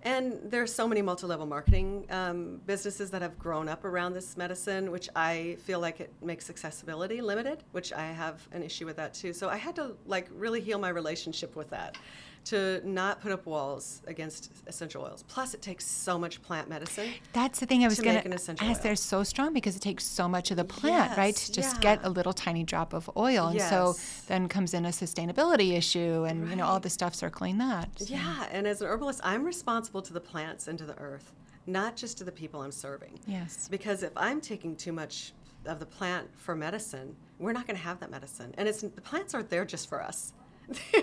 [0.05, 4.37] And there are so many multi-level marketing um, businesses that have grown up around this
[4.37, 8.97] medicine, which I feel like it makes accessibility limited, which I have an issue with
[8.97, 9.33] that too.
[9.33, 11.97] So I had to like really heal my relationship with that,
[12.45, 15.23] to not put up walls against essential oils.
[15.29, 17.11] Plus, it takes so much plant medicine.
[17.33, 18.81] That's the thing I was to going make an essential ask.
[18.81, 18.83] oil.
[18.83, 21.35] They're so strong because it takes so much of the plant, right?
[21.37, 21.81] To just yeah.
[21.97, 23.49] get a little tiny drop of oil.
[23.49, 23.95] And so
[24.27, 27.89] then comes in a sustainability issue and, you know, all the stuff circling that.
[27.99, 31.33] So- Yeah, and as an herbalist, I'm responsible to the plants and to the earth,
[31.67, 33.21] not just to the people I'm serving.
[33.27, 33.69] Yes.
[33.69, 35.33] Because if I'm taking too much
[35.65, 38.53] of the plant for medicine, we're not going to have that medicine.
[38.59, 40.33] And it's the plants aren't there just for us.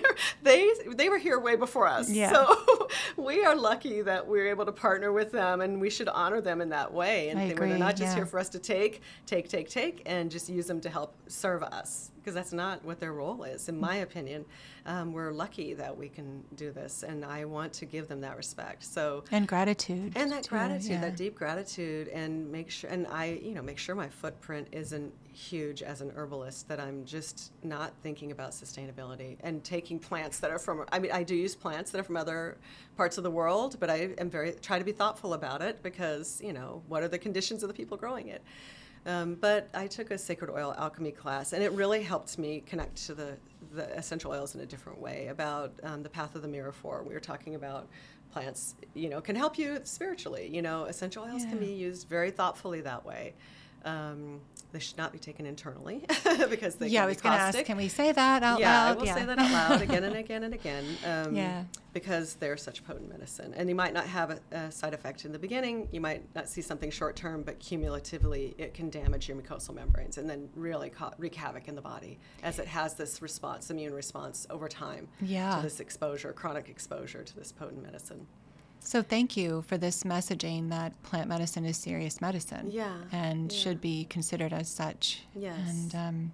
[0.43, 2.09] they they were here way before us.
[2.09, 2.31] Yeah.
[2.31, 6.41] So we are lucky that we're able to partner with them, and we should honor
[6.41, 7.29] them in that way.
[7.29, 8.15] And I agree, they're not just yeah.
[8.15, 11.63] here for us to take, take, take, take, and just use them to help serve
[11.63, 14.45] us, because that's not what their role is, in my opinion.
[14.85, 18.37] Um, we're lucky that we can do this, and I want to give them that
[18.37, 18.83] respect.
[18.83, 20.13] So And gratitude.
[20.15, 21.01] and that too, gratitude yeah.
[21.01, 25.13] that deep gratitude and make sure and i you know make sure my footprint isn't
[25.33, 30.51] huge as an herbalist that i'm just not thinking about sustainability and taking plants that
[30.51, 32.57] are from i mean i do use plants that are from other
[32.97, 36.41] parts of the world but i am very try to be thoughtful about it because
[36.43, 38.41] you know what are the conditions of the people growing it
[39.09, 42.95] um, but I took a sacred oil alchemy class, and it really helped me connect
[43.07, 43.37] to the,
[43.73, 47.03] the essential oils in a different way about um, the path of the Myrrhophore.
[47.03, 47.87] We were talking about
[48.31, 50.47] plants, you know, can help you spiritually.
[50.53, 53.33] You know, essential oils can be used very thoughtfully that way.
[53.83, 54.41] Um,
[54.71, 56.05] they should not be taken internally
[56.49, 58.85] because they yeah, can I was going to ask, can we say that out yeah,
[58.85, 58.97] loud?
[58.97, 60.85] I will say that out loud again and again and again.
[61.05, 61.63] Um, Yeah.
[61.91, 63.51] Because they're such potent medicine.
[63.57, 65.87] And you might not have a, a side effect in the beginning.
[65.91, 70.19] You might not see something short term, but cumulatively it can damage your mucosal membranes
[70.19, 73.93] and then really ca- wreak havoc in the body as it has this response, immune
[73.93, 75.55] response over time Yeah.
[75.55, 78.27] to this exposure, chronic exposure to this potent medicine.
[78.79, 82.69] So thank you for this messaging that plant medicine is serious medicine.
[82.71, 83.57] Yeah, And yeah.
[83.57, 85.21] should be considered as such.
[85.35, 85.59] Yes.
[85.69, 86.31] And um,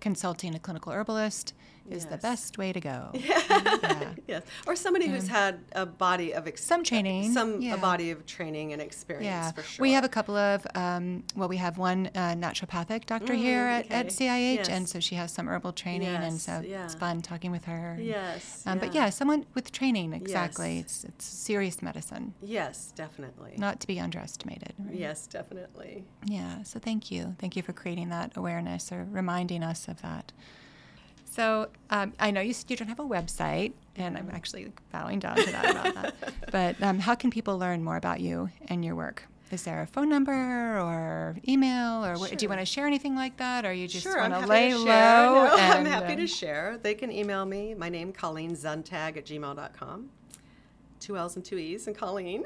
[0.00, 1.54] consulting a clinical herbalist
[1.90, 3.10] is the best way to go.
[3.18, 4.14] Yeah.
[4.26, 4.42] yes.
[4.66, 7.74] Or somebody who's had a body of ex- Some training, some yeah.
[7.74, 9.82] a body of training and experience Yeah, for sure.
[9.82, 10.66] we have a couple of.
[10.74, 14.26] Um, well, we have one uh, naturopathic doctor here Mm, at, at okay.
[14.26, 16.84] CIH, and so she has some herbal training, and so yeah.
[16.84, 17.92] it's fun talking with her.
[17.92, 18.62] and- Yes.
[18.66, 20.76] Um, But yeah, someone with training, exactly.
[20.76, 20.84] Yes.
[20.84, 23.54] It's it's serious medicine, Yes, definitely.
[23.56, 24.74] not to be underestimated.
[24.78, 24.94] right?
[24.94, 26.04] Yes, definitely.
[26.26, 27.34] Yeah, so thank you.
[27.38, 30.32] Thank you for creating that awareness or reminding us of that.
[31.30, 35.36] So um, I know you you don't have a website, and I'm actually bowing down
[35.36, 36.14] to that about that.
[36.50, 39.24] But um, how can people learn more about you and your work?
[39.50, 43.14] Is there a phone number or email, or what, do you want to share anything
[43.14, 44.84] like that, or you just sure, want to lay to low?
[44.84, 46.78] No, I'm happy to share.
[46.82, 47.74] They can email me.
[47.74, 50.10] My name, Colleen Zuntag at gmail.com.
[51.00, 52.44] Two L's and two E's and Colleen.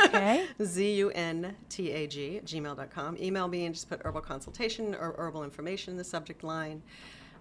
[0.00, 0.46] Okay.
[0.62, 3.16] Z U N T A G at gmail.com.
[3.18, 6.82] Email me and just put herbal consultation or herbal information in the subject line.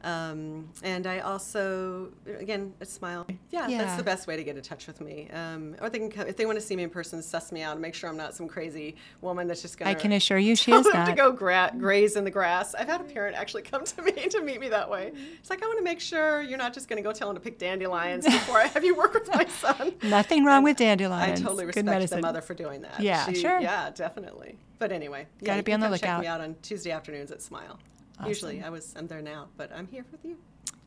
[0.06, 3.26] Um, and I also, again, a smile.
[3.50, 3.80] Yeah, Yeah.
[3.80, 5.28] that's the best way to get in touch with me.
[5.34, 7.64] Um, or they can, come, if they want to see me in person, suss me
[7.64, 10.00] out and make sure I'm not some crazy woman that's just going I to.
[10.00, 11.08] can assure you she is not.
[11.08, 12.76] to go gra- graze in the grass.
[12.76, 15.12] I've had a parent actually come to me to meet me that way.
[15.40, 17.36] It's like I want to make sure you're not just going to go tell him
[17.36, 19.94] to pick dandelions before I have you work with my son.
[20.04, 21.40] Nothing wrong with dandelions.
[21.42, 23.00] I totally respect the mother for doing that.
[23.00, 23.60] Yeah, She- sure.
[23.60, 24.58] Yeah, definitely.
[24.78, 27.42] But anyway, yeah, Gotta be on the come Check me out on Tuesday afternoons at
[27.42, 27.80] Smile.
[28.26, 30.38] Usually, I was I'm there now, but I'm here with you.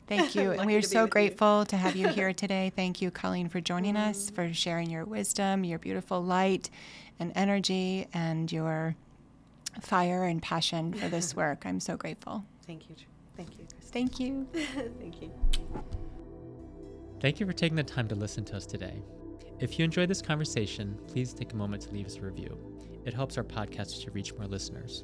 [0.07, 0.51] Thank you.
[0.51, 1.11] and we are so with you.
[1.11, 2.71] grateful to have you here today.
[2.75, 4.55] Thank you, Colleen, for joining us, for mm.
[4.55, 6.69] sharing your wisdom, your beautiful light
[7.19, 8.95] and energy, and your
[9.81, 11.65] fire and passion for this work.
[11.65, 12.43] I'm so grateful.
[12.65, 12.95] Thank you.
[13.37, 13.65] Thank you.
[13.65, 13.91] Kristen.
[13.91, 14.47] Thank you.
[14.99, 15.31] Thank you.
[17.21, 19.01] Thank you for taking the time to listen to us today.
[19.59, 22.57] If you enjoyed this conversation, please take a moment to leave us a review.
[23.05, 25.03] It helps our podcast to reach more listeners.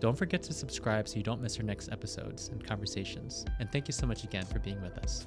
[0.00, 3.44] Don't forget to subscribe so you don't miss our next episodes and conversations.
[3.60, 5.26] And thank you so much again for being with us.